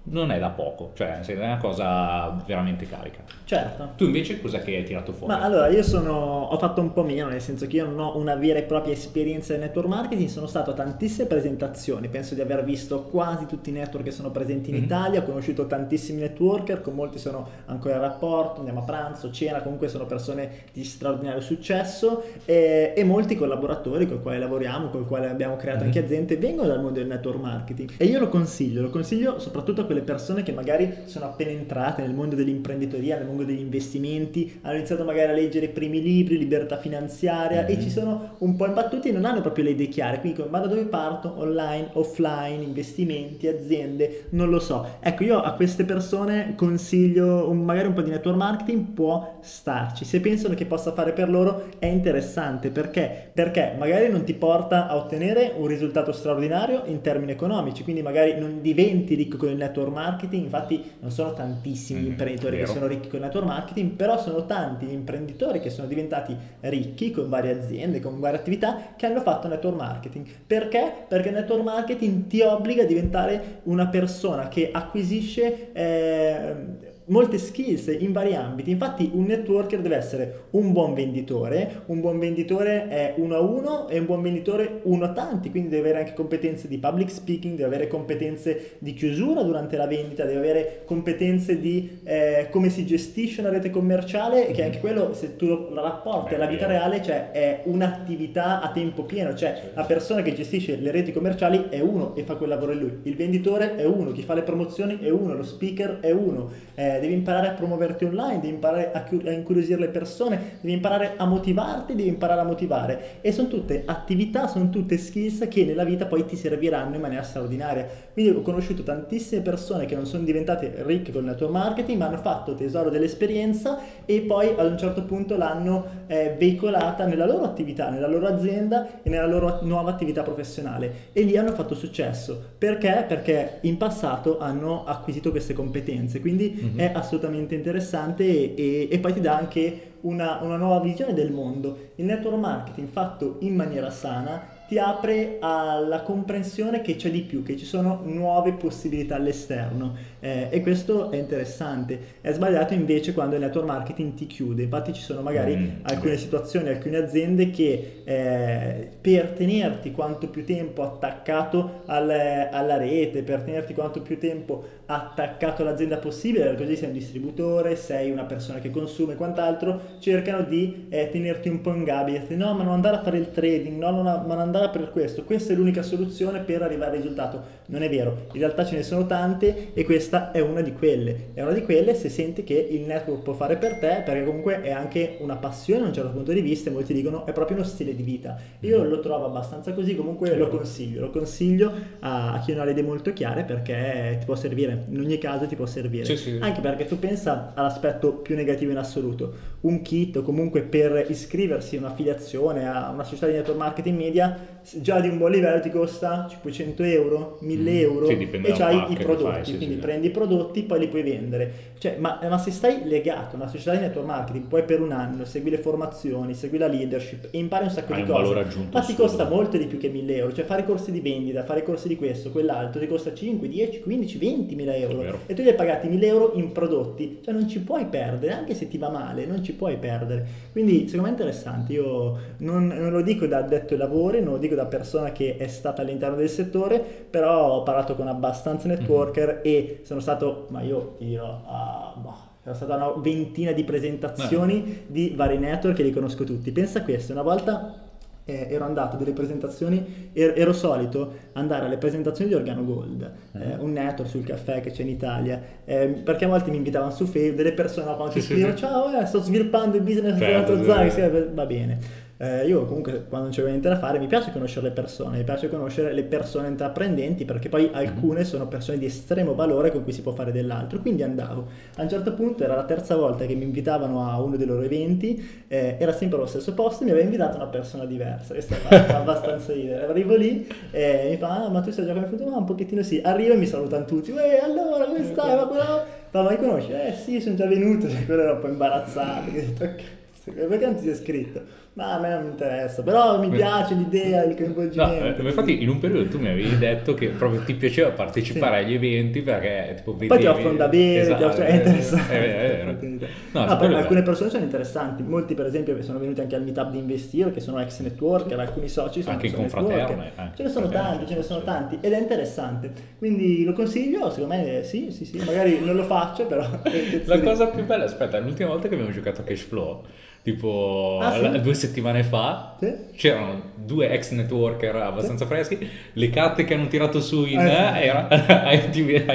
non 0.09 0.31
è 0.31 0.39
da 0.39 0.49
poco, 0.49 0.91
cioè 0.93 1.19
è 1.19 1.35
una 1.35 1.57
cosa 1.57 2.41
veramente 2.45 2.87
carica. 2.87 3.23
Certo. 3.43 3.89
Tu 3.97 4.05
invece 4.05 4.39
cos'è 4.39 4.61
che 4.61 4.75
hai 4.75 4.83
tirato 4.83 5.11
fuori? 5.11 5.33
Ma 5.33 5.41
allora 5.41 5.67
io 5.67 5.83
sono, 5.83 6.13
ho 6.13 6.57
fatto 6.57 6.81
un 6.81 6.93
po' 6.93 7.03
meno, 7.03 7.27
nel 7.27 7.41
senso 7.41 7.67
che 7.67 7.77
io 7.77 7.85
non 7.85 7.99
ho 7.99 8.17
una 8.17 8.35
vera 8.35 8.59
e 8.59 8.63
propria 8.63 8.93
esperienza 8.93 9.53
di 9.53 9.59
network 9.59 9.87
marketing, 9.87 10.29
sono 10.29 10.47
stato 10.47 10.71
a 10.71 10.73
tantissime 10.73 11.27
presentazioni, 11.27 12.07
penso 12.07 12.35
di 12.35 12.41
aver 12.41 12.63
visto 12.63 13.03
quasi 13.03 13.45
tutti 13.47 13.69
i 13.69 13.73
network 13.73 14.05
che 14.05 14.11
sono 14.11 14.31
presenti 14.31 14.69
in 14.69 14.77
mm-hmm. 14.77 14.85
Italia, 14.85 15.19
ho 15.19 15.23
conosciuto 15.23 15.67
tantissimi 15.67 16.21
networker, 16.21 16.81
con 16.81 16.93
molti 16.93 17.19
sono 17.19 17.47
ancora 17.65 17.95
in 17.95 18.01
rapporto, 18.01 18.59
andiamo 18.59 18.81
a 18.81 18.83
pranzo, 18.83 19.31
cena, 19.31 19.61
comunque 19.61 19.89
sono 19.89 20.05
persone 20.05 20.49
di 20.71 20.83
straordinario 20.83 21.41
successo 21.41 22.23
e, 22.45 22.93
e 22.95 23.03
molti 23.03 23.35
collaboratori 23.35 24.07
con 24.07 24.17
i 24.17 24.21
quali 24.21 24.39
lavoriamo, 24.39 24.89
con 24.89 25.01
i 25.01 25.05
quali 25.05 25.25
abbiamo 25.25 25.57
creato 25.57 25.79
mm-hmm. 25.79 25.87
anche 25.87 26.03
aziende, 26.03 26.37
vengono 26.37 26.67
dal 26.69 26.81
mondo 26.81 26.99
del 26.99 27.07
network 27.07 27.39
marketing 27.39 27.91
e 27.97 28.05
io 28.05 28.19
lo 28.19 28.29
consiglio, 28.29 28.81
lo 28.81 28.89
consiglio 28.89 29.39
soprattutto 29.39 29.81
a 29.81 29.85
quelle 29.97 30.03
persone 30.03 30.43
che 30.43 30.51
magari 30.51 30.93
sono 31.05 31.25
appena 31.25 31.51
entrate 31.51 32.01
nel 32.01 32.13
mondo 32.13 32.35
dell'imprenditoria, 32.35 33.17
nel 33.17 33.25
mondo 33.25 33.43
degli 33.43 33.59
investimenti, 33.59 34.59
hanno 34.61 34.75
iniziato 34.75 35.03
magari 35.03 35.31
a 35.31 35.35
leggere 35.35 35.65
i 35.65 35.69
primi 35.69 36.01
libri, 36.01 36.37
libertà 36.37 36.77
finanziaria 36.77 37.63
mm-hmm. 37.63 37.79
e 37.79 37.81
ci 37.81 37.89
sono 37.89 38.35
un 38.39 38.55
po' 38.55 38.65
imbattuti 38.65 39.09
e 39.09 39.11
non 39.11 39.25
hanno 39.25 39.41
proprio 39.41 39.63
le 39.63 39.71
idee 39.71 39.87
chiare, 39.87 40.19
quindi 40.19 40.43
ma 40.49 40.59
da 40.59 40.67
dove 40.67 40.83
parto? 40.83 41.33
Online, 41.37 41.89
offline, 41.93 42.63
investimenti, 42.63 43.47
aziende, 43.47 44.25
non 44.29 44.49
lo 44.49 44.59
so. 44.59 44.85
Ecco, 44.99 45.23
io 45.23 45.41
a 45.41 45.53
queste 45.53 45.83
persone 45.83 46.53
consiglio 46.55 47.49
un, 47.49 47.63
magari 47.63 47.87
un 47.87 47.93
po' 47.93 48.01
di 48.01 48.11
network 48.11 48.37
marketing, 48.37 48.93
può 48.93 49.39
starci. 49.41 50.05
Se 50.05 50.19
pensano 50.19 50.53
che 50.53 50.65
possa 50.65 50.91
fare 50.91 51.13
per 51.13 51.29
loro 51.29 51.69
è 51.79 51.87
interessante 51.87 52.69
perché? 52.69 53.31
Perché 53.33 53.75
magari 53.77 54.09
non 54.09 54.23
ti 54.23 54.33
porta 54.33 54.87
a 54.87 54.95
ottenere 54.95 55.53
un 55.57 55.67
risultato 55.67 56.11
straordinario 56.11 56.83
in 56.85 57.01
termini 57.01 57.31
economici, 57.31 57.83
quindi 57.83 58.01
magari 58.01 58.37
non 58.37 58.61
diventi 58.61 59.15
ricco 59.15 59.37
con 59.37 59.49
il 59.49 59.55
network 59.55 59.86
network 59.87 59.93
marketing, 59.93 60.43
infatti 60.43 60.91
non 60.99 61.11
sono 61.11 61.33
tantissimi 61.33 62.01
gli 62.01 62.05
mm, 62.05 62.11
imprenditori 62.11 62.55
vero. 62.57 62.67
che 62.67 62.73
sono 62.73 62.87
ricchi 62.87 63.07
con 63.07 63.19
il 63.19 63.25
network 63.25 63.47
marketing, 63.47 63.91
però 63.91 64.17
sono 64.19 64.45
tanti 64.45 64.85
gli 64.85 64.93
imprenditori 64.93 65.59
che 65.59 65.69
sono 65.69 65.87
diventati 65.87 66.35
ricchi 66.61 67.11
con 67.11 67.29
varie 67.29 67.57
aziende, 67.57 67.99
con 67.99 68.19
varie 68.19 68.39
attività 68.39 68.93
che 68.95 69.05
hanno 69.05 69.21
fatto 69.21 69.47
network 69.47 69.77
marketing. 69.77 70.27
Perché? 70.45 71.05
Perché 71.07 71.29
il 71.29 71.35
network 71.35 71.63
marketing 71.63 72.27
ti 72.27 72.41
obbliga 72.41 72.83
a 72.83 72.85
diventare 72.85 73.61
una 73.63 73.87
persona 73.87 74.47
che 74.47 74.69
acquisisce 74.71 75.71
eh, 75.73 76.86
molte 77.07 77.37
skills 77.37 77.87
in 77.99 78.11
vari 78.11 78.35
ambiti. 78.35 78.71
Infatti 78.71 79.09
un 79.13 79.25
networker 79.25 79.79
deve 79.81 79.95
essere 79.95 80.45
un 80.51 80.71
buon 80.71 80.93
venditore, 80.93 81.83
un 81.87 81.99
buon 81.99 82.19
venditore 82.19 82.87
è 82.87 83.13
uno 83.17 83.35
a 83.35 83.39
uno 83.39 83.87
e 83.87 83.99
un 83.99 84.05
buon 84.05 84.21
venditore 84.21 84.79
uno 84.83 85.05
a 85.05 85.11
tanti, 85.13 85.49
quindi 85.49 85.69
deve 85.69 85.89
avere 85.89 86.03
anche 86.03 86.13
competenze 86.13 86.67
di 86.67 86.77
public 86.77 87.09
speaking, 87.09 87.55
deve 87.55 87.67
avere 87.67 87.87
competenze 87.87 88.77
di 88.79 88.93
chiusura 88.93 89.41
durante 89.43 89.77
la 89.77 89.87
vendita, 89.87 90.25
deve 90.25 90.39
avere 90.39 90.81
competenze 90.85 91.59
di 91.59 91.99
eh, 92.03 92.47
come 92.49 92.69
si 92.69 92.85
gestisce 92.85 93.41
una 93.41 93.49
rete 93.49 93.69
commerciale, 93.69 94.51
che 94.51 94.63
anche 94.63 94.79
quello 94.79 95.13
se 95.13 95.35
tu 95.35 95.45
lo 95.45 95.81
rapporti 95.81 96.35
alla 96.35 96.45
vita 96.45 96.67
reale, 96.67 97.01
cioè 97.01 97.31
è 97.31 97.61
un'attività 97.65 98.61
a 98.61 98.71
tempo 98.71 99.03
pieno, 99.03 99.33
cioè 99.33 99.71
la 99.73 99.83
persona 99.83 100.21
che 100.21 100.33
gestisce 100.33 100.77
le 100.77 100.91
reti 100.91 101.11
commerciali 101.11 101.67
è 101.69 101.79
uno 101.79 102.15
e 102.15 102.23
fa 102.23 102.35
quel 102.35 102.49
lavoro 102.49 102.73
lui, 102.73 102.99
il 103.03 103.15
venditore 103.15 103.75
è 103.75 103.85
uno, 103.85 104.11
chi 104.11 104.23
fa 104.23 104.33
le 104.33 104.43
promozioni 104.43 104.99
è 104.99 105.09
uno, 105.09 105.33
lo 105.33 105.43
speaker 105.43 105.99
è 106.01 106.11
uno. 106.11 106.49
Eh, 106.75 106.96
devi 106.99 107.13
imparare 107.13 107.47
a 107.49 107.51
promuoverti 107.51 108.05
online, 108.05 108.39
devi 108.39 108.53
imparare 108.53 108.91
a, 108.91 109.03
a 109.03 109.31
incuriosire 109.31 109.79
le 109.79 109.89
persone, 109.89 110.57
devi 110.61 110.73
imparare 110.73 111.13
a 111.17 111.25
motivarti, 111.25 111.95
devi 111.95 112.09
imparare 112.09 112.41
a 112.41 112.43
motivare. 112.43 113.01
E 113.21 113.31
sono 113.31 113.47
tutte 113.47 113.83
attività, 113.85 114.47
sono 114.47 114.69
tutte 114.69 114.97
skills 114.97 115.47
che 115.49 115.65
nella 115.65 115.83
vita 115.83 116.05
poi 116.05 116.25
ti 116.25 116.35
serviranno 116.35 116.95
in 116.95 117.01
maniera 117.01 117.23
straordinaria. 117.23 117.87
Quindi 118.13 118.31
ho 118.31 118.41
conosciuto 118.41 118.83
tantissime 118.83 119.41
persone 119.41 119.85
che 119.85 119.95
non 119.95 120.05
sono 120.05 120.23
diventate 120.23 120.73
ricche 120.85 121.11
con 121.11 121.21
il 121.21 121.27
network 121.29 121.51
marketing, 121.51 121.97
ma 121.99 122.07
hanno 122.07 122.17
fatto 122.17 122.55
tesoro 122.55 122.89
dell'esperienza 122.89 123.79
e 124.05 124.21
poi 124.21 124.53
ad 124.55 124.71
un 124.71 124.77
certo 124.77 125.03
punto 125.03 125.37
l'hanno 125.37 125.85
eh, 126.07 126.35
veicolata 126.37 127.05
nella 127.05 127.25
loro 127.25 127.43
attività, 127.43 127.89
nella 127.89 128.07
loro 128.07 128.27
azienda 128.27 129.01
e 129.03 129.09
nella 129.09 129.27
loro 129.27 129.59
nuova 129.61 129.91
attività 129.91 130.23
professionale. 130.23 130.91
E 131.13 131.21
lì 131.21 131.37
hanno 131.37 131.51
fatto 131.51 131.75
successo. 131.75 132.41
Perché? 132.57 133.05
Perché 133.07 133.59
in 133.61 133.77
passato 133.77 134.39
hanno 134.39 134.85
acquisito 134.85 135.31
queste 135.31 135.53
competenze. 135.53 136.19
Quindi 136.19 136.59
mm-hmm. 136.61 136.79
è 136.79 136.86
assolutamente 136.93 137.55
interessante 137.55 138.23
e, 138.23 138.53
e, 138.57 138.87
e 138.91 138.99
poi 138.99 139.13
ti 139.13 139.21
dà 139.21 139.37
anche 139.37 139.93
una, 140.01 140.39
una 140.41 140.57
nuova 140.57 140.79
visione 140.79 141.13
del 141.13 141.31
mondo. 141.31 141.91
Il 141.95 142.05
network 142.05 142.37
marketing 142.37 142.89
fatto 142.89 143.37
in 143.39 143.55
maniera 143.55 143.89
sana 143.89 144.55
ti 144.67 144.77
apre 144.77 145.37
alla 145.39 146.01
comprensione 146.01 146.81
che 146.81 146.95
c'è 146.95 147.09
di 147.09 147.21
più, 147.21 147.41
che 147.41 147.55
ci 147.55 147.65
sono 147.65 148.01
nuove 148.03 148.51
possibilità 148.51 149.15
all'esterno. 149.15 149.95
Eh, 150.19 150.47
e 150.49 150.61
questo 150.61 151.09
è 151.11 151.17
interessante. 151.17 152.15
È 152.21 152.31
sbagliato 152.31 152.73
invece 152.73 153.13
quando 153.13 153.35
il 153.35 153.41
network 153.41 153.67
marketing 153.67 154.13
ti 154.15 154.27
chiude, 154.27 154.63
infatti 154.63 154.93
ci 154.93 155.01
sono 155.01 155.21
magari 155.21 155.55
mm, 155.55 155.69
alcune 155.83 156.17
situazioni, 156.17 156.69
alcune 156.69 156.97
aziende 156.97 157.49
che 157.49 158.01
eh, 158.03 158.89
per 158.99 159.31
tenerti 159.31 159.91
quanto 159.91 160.27
più 160.27 160.43
tempo 160.43 160.83
attaccato 160.83 161.83
al, 161.85 162.09
alla 162.51 162.77
rete, 162.77 163.23
per 163.23 163.41
tenerti 163.41 163.73
quanto 163.73 164.01
più 164.01 164.19
tempo 164.19 164.75
attaccato 164.87 165.61
all'azienda 165.61 165.97
possibile, 165.97 166.55
così 166.55 166.75
sei 166.75 166.87
un 166.87 166.93
distributore, 166.93 167.75
sei 167.75 168.09
una 168.09 168.23
persona 168.23 168.59
che 168.59 168.71
consuma 168.71 169.13
e 169.13 169.15
quant'altro, 169.15 169.81
cercano 169.99 170.43
di 170.43 170.87
eh, 170.89 171.09
tenerti 171.09 171.49
un 171.49 171.61
po' 171.61 171.73
in 171.73 171.83
gabbia, 171.83 172.23
no 172.29 172.53
ma 172.53 172.63
non 172.63 172.73
andare 172.73 172.97
a 172.97 173.01
fare 173.03 173.17
il 173.17 173.31
trading, 173.31 173.77
no, 173.77 173.91
non, 173.91 174.03
ma 174.03 174.23
non 174.25 174.39
andare 174.39 174.56
andare 174.57 174.77
per 174.77 174.91
questo, 174.91 175.23
questa 175.23 175.53
è 175.53 175.55
l'unica 175.55 175.81
soluzione 175.81 176.39
per 176.41 176.61
arrivare 176.61 176.91
al 176.91 176.97
risultato. 176.97 177.55
Non 177.67 177.83
è 177.83 177.89
vero, 177.89 178.27
in 178.33 178.39
realtà 178.39 178.65
ce 178.65 178.75
ne 178.75 178.83
sono 178.83 179.05
tante 179.05 179.73
e 179.73 179.83
questa 179.83 180.31
è 180.31 180.39
una 180.39 180.61
di 180.61 180.73
quelle. 180.73 181.29
È 181.33 181.41
una 181.41 181.53
di 181.53 181.61
quelle 181.63 181.95
se 181.95 182.09
senti 182.09 182.43
che 182.43 182.53
il 182.53 182.81
network 182.81 183.23
può 183.23 183.33
fare 183.33 183.57
per 183.57 183.79
te, 183.79 184.01
perché 184.05 184.23
comunque 184.23 184.61
è 184.61 184.71
anche 184.71 185.17
una 185.19 185.35
passione 185.35 185.81
da 185.81 185.87
un 185.87 185.93
certo 185.93 186.11
punto 186.11 186.31
di 186.31 186.41
vista 186.41 186.69
e 186.69 186.73
molti 186.73 186.93
dicono 186.93 187.25
è 187.25 187.31
proprio 187.31 187.57
uno 187.57 187.65
stile 187.65 187.95
di 187.95 188.03
vita. 188.03 188.37
Io 188.61 188.83
lo 188.83 188.99
trovo 188.99 189.25
abbastanza 189.25 189.73
così, 189.73 189.95
comunque 189.95 190.35
lo 190.35 190.47
consiglio, 190.47 191.01
lo 191.01 191.09
consiglio 191.09 191.71
a, 191.99 192.33
a 192.33 192.39
chi 192.39 192.51
non 192.51 192.61
ha 192.61 192.63
le 192.65 192.71
idee 192.71 192.83
molto 192.83 193.13
chiare 193.13 193.43
perché 193.43 194.17
ti 194.19 194.25
può 194.25 194.35
servire, 194.35 194.85
in 194.89 194.99
ogni 194.99 195.17
caso 195.17 195.45
ti 195.45 195.55
può 195.55 195.65
servire. 195.65 196.05
Sì, 196.05 196.17
sì. 196.17 196.37
Anche 196.39 196.61
perché 196.61 196.85
tu 196.85 196.97
pensa 196.99 197.53
all'aspetto 197.55 198.13
più 198.13 198.35
negativo 198.35 198.71
in 198.71 198.77
assoluto. 198.77 199.55
Un 199.61 199.81
kit 199.81 200.15
o 200.17 200.21
comunque 200.21 200.61
per 200.61 201.05
iscriversi 201.09 201.75
a 201.75 201.79
un'affiliazione 201.79 202.67
a 202.67 202.89
una 202.91 203.03
società 203.03 203.27
di 203.27 203.33
network 203.33 203.57
marketing 203.57 203.97
media 203.97 204.56
già 204.81 204.99
di 204.99 205.07
un 205.07 205.17
buon 205.17 205.31
livello 205.31 205.61
ti 205.61 205.69
costa 205.69 206.27
500 206.29 206.83
euro, 206.83 207.37
1000 207.41 207.71
mm, 207.71 207.77
euro 207.77 208.07
sì, 208.07 208.29
e 208.31 208.51
c'hai 208.51 208.91
i 208.91 208.95
prodotti, 208.95 209.31
fai, 209.31 209.45
sì, 209.45 209.57
quindi 209.57 209.75
sì, 209.75 209.81
prendi 209.81 210.07
i 210.07 210.11
prodotti 210.11 210.63
poi 210.63 210.79
li 210.79 210.87
puoi 210.87 211.03
vendere. 211.03 211.75
Cioè, 211.77 211.97
ma, 211.99 212.19
ma, 212.27 212.37
se 212.37 212.51
stai 212.51 212.81
legato 212.85 213.35
a 213.35 213.39
una 213.39 213.47
società 213.47 213.73
di 213.73 213.79
network 213.79 214.07
marketing, 214.07 214.45
poi 214.45 214.63
per 214.63 214.81
un 214.81 214.91
anno 214.91 215.25
segui 215.25 215.51
le 215.51 215.59
formazioni, 215.59 216.33
segui 216.33 216.57
la 216.57 216.67
leadership 216.67 217.27
e 217.31 217.37
impari 217.37 217.65
un 217.65 217.69
sacco 217.69 217.93
Hai 217.93 218.03
di 218.03 218.09
un 218.09 218.17
cose, 218.17 218.67
ma 218.71 218.81
ti 218.81 218.95
costa 218.95 219.29
molto 219.29 219.57
di 219.57 219.67
più 219.67 219.77
che 219.77 219.89
1000 219.89 220.15
euro. 220.15 220.33
Cioè 220.33 220.45
fare 220.45 220.65
corsi 220.65 220.91
di 220.91 220.99
vendita, 220.99 221.43
fare 221.43 221.63
corsi 221.63 221.87
di 221.87 221.95
questo, 221.95 222.31
quell'altro, 222.31 222.79
ti 222.79 222.87
costa 222.87 223.13
5, 223.13 223.47
10, 223.47 223.79
15, 223.81 224.17
20 224.17 224.55
mila 224.55 224.75
euro. 224.75 225.19
E 225.27 225.33
tu 225.33 225.43
li 225.43 225.49
hai 225.49 225.55
pagati 225.55 225.87
1000 225.87 226.07
euro 226.07 226.31
in 226.35 226.51
prodotti. 226.51 227.19
Cioè 227.23 227.33
non 227.33 227.47
ci 227.47 227.59
puoi 227.59 227.85
perdere, 227.85 228.33
anche 228.33 228.55
se 228.55 228.67
ti 228.67 228.77
va 228.77 228.89
male, 228.89 229.25
non 229.25 229.43
ci 229.43 229.53
puoi 229.53 229.77
perdere. 229.77 230.25
Quindi 230.51 230.87
secondo 230.87 231.03
me 231.03 231.07
è 231.09 231.11
interessante. 231.11 231.73
Io 231.73 232.17
non, 232.37 232.67
non 232.67 232.91
lo 232.91 233.01
dico 233.01 233.27
da 233.27 233.37
addetto 233.37 233.73
ai 233.73 233.79
lavori, 233.79 234.21
non 234.21 234.33
lo 234.33 234.39
dico 234.39 234.55
da 234.57 234.65
persona 234.65 235.11
che 235.11 235.37
è 235.37 235.47
stata 235.47 235.81
all'interno 235.81 236.15
del 236.15 236.29
settore, 236.29 236.79
però 236.79 237.53
ho 237.53 237.63
parlato 237.63 237.95
con 237.95 238.07
abbastanza 238.07 238.67
networker 238.67 239.27
mm-hmm. 239.27 239.41
e 239.43 239.79
sono 239.83 239.99
stato, 239.99 240.47
ma 240.49 240.61
io 240.61 240.95
io 240.99 241.23
a, 241.23 241.93
boh, 241.95 242.15
c'era 242.43 242.55
stata 242.55 242.75
una 242.75 242.93
ventina 242.97 243.51
di 243.51 243.63
presentazioni 243.63 244.63
eh. 244.65 244.83
di 244.87 245.13
vari 245.15 245.37
network 245.37 245.75
che 245.75 245.83
li 245.83 245.91
conosco 245.91 246.23
tutti. 246.23 246.51
Pensa 246.51 246.79
a 246.79 246.83
questo, 246.83 247.13
una 247.13 247.21
volta 247.21 247.85
eh, 248.25 248.47
ero 248.49 248.65
andato 248.65 248.95
a 248.95 248.99
delle 248.99 249.11
presentazioni, 249.11 250.09
ero, 250.11 250.33
ero, 250.33 250.53
solito 250.53 251.13
andare 251.33 251.65
alle 251.65 251.77
presentazioni 251.77 252.29
di 252.29 252.35
Organo 252.35 252.65
Gold, 252.65 253.11
mm. 253.37 253.41
eh, 253.41 253.55
un 253.59 253.71
network 253.71 254.09
sul 254.09 254.23
caffè 254.23 254.59
che 254.59 254.71
c'è 254.71 254.81
in 254.81 254.89
Italia, 254.89 255.41
eh, 255.63 255.87
perché 255.87 256.25
a 256.25 256.27
volte 256.27 256.49
mi 256.49 256.57
invitavano 256.57 256.91
su 256.91 257.05
Facebook, 257.05 257.35
delle 257.35 257.53
persone 257.53 257.95
quando 257.95 258.13
ti 258.13 258.21
scrivono, 258.21 258.55
ciao, 258.55 258.99
eh, 258.99 259.05
sto 259.05 259.21
sviluppando 259.21 259.77
il 259.77 259.83
business 259.83 260.17
certo, 260.17 260.61
Zag, 260.63 260.89
sì, 260.89 261.29
va 261.33 261.45
bene. 261.45 262.05
Eh, 262.19 262.47
io 262.47 262.65
comunque 262.65 263.05
quando 263.07 263.27
non 263.27 263.35
c'è 263.35 263.43
niente 263.43 263.69
da 263.69 263.77
fare 263.77 263.99
mi 263.99 264.07
piace 264.07 264.31
conoscere 264.31 264.69
le 264.69 264.73
persone, 264.73 265.17
mi 265.17 265.23
piace 265.23 265.49
conoscere 265.49 265.93
le 265.93 266.03
persone 266.03 266.47
intraprendenti 266.47 267.25
perché 267.25 267.47
poi 267.47 267.69
alcune 267.71 268.23
sono 268.23 268.47
persone 268.47 268.79
di 268.79 268.85
estremo 268.85 269.35
valore 269.35 269.71
con 269.71 269.83
cui 269.83 269.93
si 269.93 270.01
può 270.01 270.13
fare 270.13 270.31
dell'altro. 270.31 270.79
Quindi 270.79 271.03
andavo. 271.03 271.47
A 271.75 271.83
un 271.83 271.89
certo 271.89 272.13
punto 272.13 272.43
era 272.43 272.55
la 272.55 272.63
terza 272.63 272.95
volta 272.95 273.25
che 273.25 273.35
mi 273.35 273.43
invitavano 273.43 274.09
a 274.09 274.19
uno 274.19 274.35
dei 274.35 274.47
loro 274.47 274.63
eventi, 274.63 275.45
eh, 275.47 275.77
era 275.79 275.91
sempre 275.91 276.17
allo 276.17 276.25
stesso 276.25 276.53
posto 276.55 276.81
e 276.81 276.85
mi 276.85 276.91
aveva 276.91 277.05
invitato 277.05 277.37
una 277.37 277.47
persona 277.47 277.85
diversa. 277.85 278.33
Questo 278.33 278.55
fa 278.55 278.97
abbastanza 278.97 279.53
ridere. 279.53 279.85
Arrivo 279.85 280.15
lì 280.15 280.47
e 280.71 281.09
mi 281.11 281.17
fa, 281.17 281.45
ah, 281.45 281.49
ma 281.49 281.61
tu 281.61 281.69
sai 281.71 281.85
già 281.85 281.93
come 281.93 282.07
funziona? 282.07 282.35
Ah, 282.35 282.39
un 282.39 282.45
pochettino 282.45 282.81
sì. 282.81 282.99
Arrivo 283.03 283.33
e 283.33 283.37
mi 283.37 283.45
salutano 283.45 283.85
tutti, 283.85 284.09
Uè, 284.11 284.39
allora 284.43 284.85
come 284.85 285.03
stai? 285.03 285.35
Ma 285.35 285.45
quello... 285.45 285.95
Ma 286.09 286.29
mi 286.31 286.37
conosci? 286.37 286.71
Eh 286.71 286.93
sì, 286.93 287.21
sono 287.21 287.35
già 287.35 287.45
venuto, 287.45 287.87
cioè, 287.89 288.05
quello 288.05 288.21
era 288.23 288.33
un 288.33 288.39
po' 288.39 288.47
imbarazzato. 288.47 289.29
Perché 290.33 290.65
non 290.65 290.75
ti 290.75 290.83
sei 290.83 290.91
iscritto? 290.91 291.41
Ma 291.77 291.93
a 291.93 291.99
me 291.99 292.09
non 292.09 292.25
interessa, 292.25 292.81
però 292.81 293.19
mi 293.19 293.29
piace 293.29 293.75
l'idea, 293.75 294.23
il 294.23 294.35
coinvolgimento. 294.35 295.21
No, 295.21 295.27
infatti 295.27 295.61
in 295.61 295.69
un 295.69 295.77
periodo 295.77 296.09
tu 296.09 296.17
mi 296.17 296.27
avevi 296.27 296.57
detto 296.57 296.95
che 296.95 297.09
proprio 297.09 297.41
ti 297.41 297.53
piaceva 297.53 297.91
partecipare 297.91 298.57
sì. 298.57 298.65
agli 298.65 298.73
eventi 298.73 299.21
perché 299.21 299.75
tipo 299.75 299.91
vedevi... 299.91 300.07
Poi 300.07 300.17
ti 300.17 300.25
offrono 300.25 300.57
da 300.57 300.67
bere, 300.69 301.01
esatto, 301.01 301.17
ti 301.17 301.23
offrono... 301.23 301.47
è 301.47 301.53
interessante. 301.53 302.17
È 302.17 302.19
vero, 302.19 302.71
è 302.71 302.75
vero. 302.77 303.07
No, 303.31 303.45
no, 303.45 303.57
poi 303.57 303.73
alcune 303.75 304.01
persone 304.01 304.31
sono 304.31 304.43
interessanti, 304.43 305.03
molti 305.03 305.35
per 305.35 305.45
esempio 305.45 305.79
sono 305.83 305.99
venuti 305.99 306.19
anche 306.19 306.35
al 306.35 306.41
meetup 306.41 306.71
di 306.71 306.79
Investire 306.79 307.29
che 307.29 307.41
sono 307.41 307.59
ex 307.59 307.79
networker, 307.81 308.39
alcuni 308.39 308.69
soci 308.69 309.03
sono 309.03 309.13
anche 309.13 309.27
in 309.27 309.33
confraterne. 309.33 310.11
Ce 310.35 310.41
ne 310.41 310.49
sono 310.49 310.69
tanti, 310.69 311.05
ce 311.05 311.13
ne 311.13 311.21
sono 311.21 311.43
tanti 311.43 311.77
ed 311.79 311.93
è 311.93 311.99
interessante. 311.99 312.71
Quindi 312.97 313.43
lo 313.43 313.53
consiglio, 313.53 314.09
secondo 314.09 314.33
me 314.33 314.63
sì, 314.63 314.89
sì, 314.89 315.05
sì, 315.05 315.21
magari 315.23 315.59
non 315.63 315.75
lo 315.75 315.83
faccio 315.83 316.25
però... 316.25 316.41
La 317.05 317.19
cosa 317.19 317.49
più 317.49 317.63
bella, 317.65 317.83
aspetta, 317.83 318.17
l'ultima 318.17 318.49
volta 318.49 318.67
che 318.67 318.73
abbiamo 318.73 318.91
giocato 318.91 319.21
a 319.21 319.23
Cash 319.23 319.41
Flow 319.41 319.83
tipo 320.27 320.99
ah, 321.01 321.13
sì? 321.13 321.39
due 321.39 321.53
settimane 321.53 322.03
fa 322.03 322.57
sì? 322.59 322.73
c'erano 322.97 323.55
due 323.55 323.89
ex 323.91 324.11
networker 324.11 324.75
abbastanza 324.75 325.23
sì? 325.23 325.31
freschi 325.31 325.69
le 325.93 326.09
carte 326.09 326.43
che 326.43 326.53
hanno 326.53 326.67
tirato 326.67 326.99
su 326.99 327.23
in 327.23 327.39
eh, 327.39 327.81
era, 327.81 328.09
hai 328.43 328.59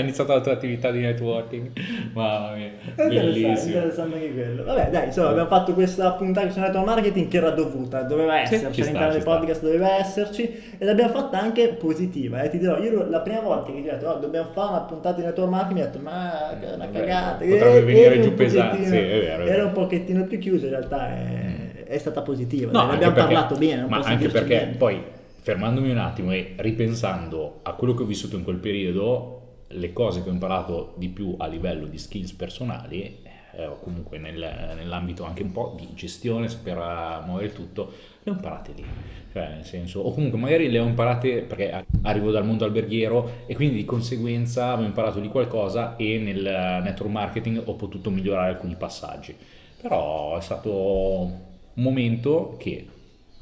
iniziato 0.01 0.33
la 0.33 0.40
tua 0.40 0.53
attività 0.53 0.90
di 0.90 1.01
networking 1.01 1.70
mamma 2.14 2.55
mia 2.55 2.70
bellissimo 2.96 3.75
interessante 3.75 4.14
anche 4.14 4.33
quello 4.33 4.64
vabbè 4.64 4.88
dai 4.88 5.07
insomma 5.07 5.29
abbiamo 5.29 5.48
fatto 5.48 5.75
questa 5.75 6.12
puntata 6.12 6.48
sul 6.48 6.62
network 6.62 6.87
marketing 6.87 7.29
che 7.29 7.37
era 7.37 7.51
dovuta 7.51 8.01
doveva 8.05 8.40
esserci 8.40 8.81
all'interno 8.81 9.12
del 9.12 9.22
podcast 9.22 9.59
sta. 9.59 9.66
doveva 9.66 9.96
esserci 9.98 10.62
e 10.79 10.83
l'abbiamo 10.83 11.12
fatta 11.12 11.38
anche 11.38 11.68
positiva 11.79 12.40
eh. 12.40 12.48
ti 12.48 12.57
dirò 12.57 12.79
io 12.79 13.07
la 13.07 13.20
prima 13.20 13.40
volta 13.40 13.70
che 13.70 13.83
ti 13.83 13.88
ho 13.88 13.92
detto 13.92 14.09
oh, 14.09 14.18
dobbiamo 14.18 14.48
fare 14.53 14.70
una 14.70 14.81
puntata 14.81 15.20
di 15.20 15.27
network 15.27 15.51
marketing 15.51 15.79
mi 15.79 15.83
ho 15.83 15.90
detto 15.90 15.98
ma 15.98 16.57
che 16.59 16.70
è 16.70 16.75
una 16.75 16.88
cagata 16.88 17.44
potrebbe 17.44 17.77
eh, 17.77 17.83
venire 17.83 18.20
giù 18.22 18.33
pesante 18.33 19.27
era 19.46 19.64
un 19.66 19.72
pochettino 19.72 20.25
più 20.25 20.38
chiuso 20.38 20.64
in 20.64 20.70
realtà 20.70 21.01
è, 21.09 21.85
è 21.85 21.99
stata 21.99 22.23
positiva. 22.23 22.71
No, 22.71 22.87
ne 22.87 22.95
abbiamo 22.95 23.15
perché, 23.15 23.33
parlato 23.33 23.57
bene. 23.57 23.87
Ma 23.87 23.99
anche 23.99 24.29
perché 24.29 24.57
niente. 24.57 24.79
poi, 24.79 25.03
fermandomi 25.41 25.91
un 25.91 25.99
attimo 25.99 26.33
e 26.33 26.55
ripensando 26.57 27.61
a 27.62 27.73
quello 27.73 27.95
che 27.95 28.03
ho 28.03 28.07
vissuto 28.07 28.37
in 28.37 28.45
quel 28.45 28.59
periodo, 28.59 29.38
le 29.69 29.93
cose 29.93 30.23
che 30.23 30.29
ho 30.29 30.33
imparato 30.33 30.95
di 30.97 31.09
più 31.09 31.35
a 31.38 31.47
livello 31.47 31.87
di 31.87 31.99
skills 31.99 32.33
personali, 32.33 33.21
eh, 33.55 33.67
o 33.67 33.79
comunque 33.79 34.19
nel, 34.19 34.38
nell'ambito 34.77 35.25
anche 35.25 35.43
un 35.43 35.53
po' 35.53 35.75
di 35.77 35.88
gestione, 35.95 36.49
saper 36.49 37.23
muovere 37.25 37.47
il 37.47 37.53
tutto, 37.53 37.93
le 38.23 38.31
ho 38.31 38.35
imparate 38.35 38.73
lì. 38.75 38.85
Cioè, 39.33 39.49
nel 39.49 39.65
senso, 39.65 40.01
o 40.01 40.12
comunque 40.12 40.38
magari 40.38 40.71
le 40.71 40.79
ho 40.79 40.85
imparate 40.85 41.43
perché 41.43 41.85
arrivo 42.03 42.31
dal 42.31 42.45
mondo 42.45 42.65
alberghiero 42.65 43.45
e 43.47 43.55
quindi 43.55 43.77
di 43.77 43.85
conseguenza 43.85 44.73
avevo 44.73 44.88
imparato 44.88 45.21
di 45.21 45.29
qualcosa 45.29 45.97
e 45.97 46.19
nel 46.19 46.43
network 46.83 47.11
marketing 47.11 47.62
ho 47.65 47.75
potuto 47.75 48.11
migliorare 48.11 48.51
alcuni 48.51 48.75
passaggi. 48.77 49.35
Però 49.83 50.38
è 50.38 50.40
stato 50.40 50.71
un 50.71 51.83
momento 51.83 52.57
che 52.59 52.88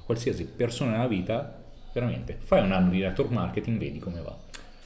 qualsiasi 0.07 0.46
persona 0.46 0.92
nella 0.92 1.07
vita, 1.07 1.62
veramente, 1.92 2.38
fai 2.40 2.62
un 2.62 2.72
anno 2.72 2.88
di 2.88 3.00
network 3.00 3.31
marketing, 3.31 3.79
vedi 3.79 3.98
come 3.98 4.22
va. 4.22 4.35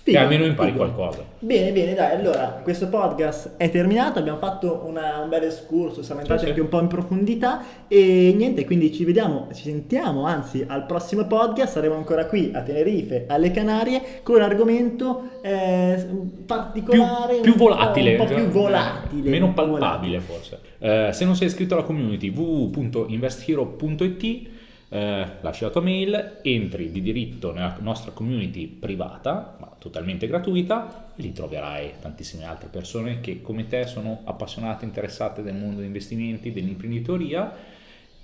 Figo, 0.05 0.19
e 0.19 0.21
almeno 0.21 0.45
impari 0.45 0.73
figo. 0.73 0.85
qualcosa. 0.85 1.25
Bene, 1.39 1.73
bene, 1.73 1.95
dai, 1.95 2.15
allora 2.15 2.61
questo 2.63 2.89
podcast 2.89 3.53
è 3.57 3.71
terminato, 3.71 4.19
abbiamo 4.19 4.37
fatto 4.37 4.85
una, 4.87 5.21
un 5.21 5.31
bel 5.31 5.45
escurso, 5.45 6.03
siamo 6.03 6.21
entrati 6.21 6.43
sì, 6.43 6.49
anche 6.49 6.59
sì. 6.59 6.65
un 6.65 6.69
po' 6.69 6.81
in 6.81 6.89
profondità 6.89 7.63
e 7.89 8.35
niente, 8.37 8.67
quindi 8.67 8.93
ci 8.93 9.07
vediamo, 9.07 9.49
ci 9.55 9.63
sentiamo, 9.63 10.27
anzi 10.27 10.63
al 10.69 10.85
prossimo 10.85 11.27
podcast 11.27 11.73
saremo 11.73 11.95
ancora 11.95 12.27
qui 12.27 12.51
a 12.53 12.61
Tenerife, 12.61 13.25
alle 13.29 13.51
Canarie, 13.51 14.21
con 14.23 14.35
un 14.35 14.43
argomento 14.43 15.31
eh, 15.41 16.07
particolare, 16.45 17.37
più, 17.37 17.53
più 17.53 17.57
volatile, 17.57 18.17
un 18.17 18.27
po' 18.27 18.35
più 18.35 18.47
volatile, 18.49 19.31
meno 19.31 19.55
palpabile 19.55 20.21
forse. 20.21 20.61
Eh, 20.81 21.09
se 21.15 21.25
non 21.25 21.35
sei 21.35 21.47
iscritto 21.47 21.73
alla 21.73 21.85
community 21.85 22.29
www.investhero.it 22.29 24.53
eh, 24.89 25.27
lasci 25.41 25.65
la 25.65 25.71
tua 25.71 25.81
mail, 25.81 26.41
entri 26.43 26.91
di 26.91 27.03
diritto 27.03 27.53
nella 27.53 27.77
nostra 27.81 28.13
community 28.13 28.67
privata, 28.67 29.57
ma 29.59 29.75
totalmente 29.79 30.27
gratuita, 30.27 31.13
lì 31.17 31.33
troverai 31.33 31.95
tantissime 32.01 32.45
altre 32.45 32.69
persone 32.69 33.21
che 33.21 33.43
come 33.43 33.67
te 33.67 33.87
sono 33.87 34.21
appassionate, 34.25 34.85
interessate 34.85 35.43
del 35.43 35.55
mondo 35.55 35.77
degli 35.77 35.87
investimenti, 35.87 36.53
dell'imprenditoria 36.53 37.74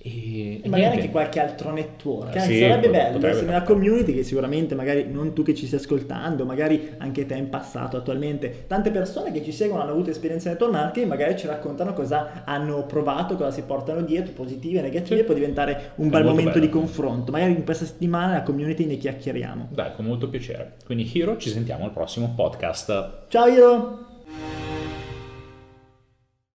e, 0.03 0.61
e 0.63 0.69
magari 0.69 0.97
anche 0.97 1.11
qualche 1.11 1.41
altro 1.41 1.73
network, 1.73 2.41
sì, 2.41 2.59
sarebbe 2.59 2.89
bello 2.89 3.27
essere 3.27 3.45
nella 3.45 3.63
community 3.63 4.15
che 4.15 4.23
sicuramente 4.23 4.75
magari 4.75 5.07
non 5.11 5.35
tu 5.35 5.43
che 5.43 5.55
ci 5.55 5.67
stai 5.67 5.79
ascoltando, 5.79 6.47
magari 6.47 6.93
anche 6.99 7.27
te 7.27 7.35
in 7.35 7.51
passato 7.51 7.99
attualmente, 7.99 8.65
tante 8.67 8.91
persone 8.91 9.31
che 9.31 9.45
ci 9.45 9.53
seguono 9.53 9.83
hanno 9.83 9.93
avuto 9.93 10.09
esperienze 10.09 10.49
network 10.49 10.73
marketing 10.73 11.07
magari 11.07 11.37
ci 11.37 11.47
raccontano 11.47 11.93
cosa 11.93 12.45
hanno 12.45 12.85
provato, 12.87 13.37
cosa 13.37 13.51
si 13.51 13.63
portano 13.63 14.01
dietro, 14.01 14.33
positive 14.33 14.79
e 14.79 14.83
negative, 14.83 15.19
sì. 15.19 15.25
può 15.25 15.35
diventare 15.35 15.93
un 15.97 16.07
È 16.07 16.11
bel 16.11 16.25
momento 16.25 16.53
bello. 16.53 16.65
di 16.65 16.71
confronto, 16.71 17.31
magari 17.31 17.53
in 17.53 17.65
questa 17.65 17.85
settimana 17.85 18.33
la 18.33 18.43
community 18.43 18.87
ne 18.87 18.97
chiacchieriamo. 18.97 19.69
Dai, 19.71 19.93
con 19.95 20.07
molto 20.07 20.29
piacere. 20.31 20.77
Quindi 20.87 21.11
Hiro, 21.13 21.37
ci 21.37 21.51
sentiamo 21.51 21.85
al 21.85 21.93
prossimo 21.93 22.33
podcast. 22.35 23.27
Ciao 23.29 23.47
Hiro! 23.47 24.10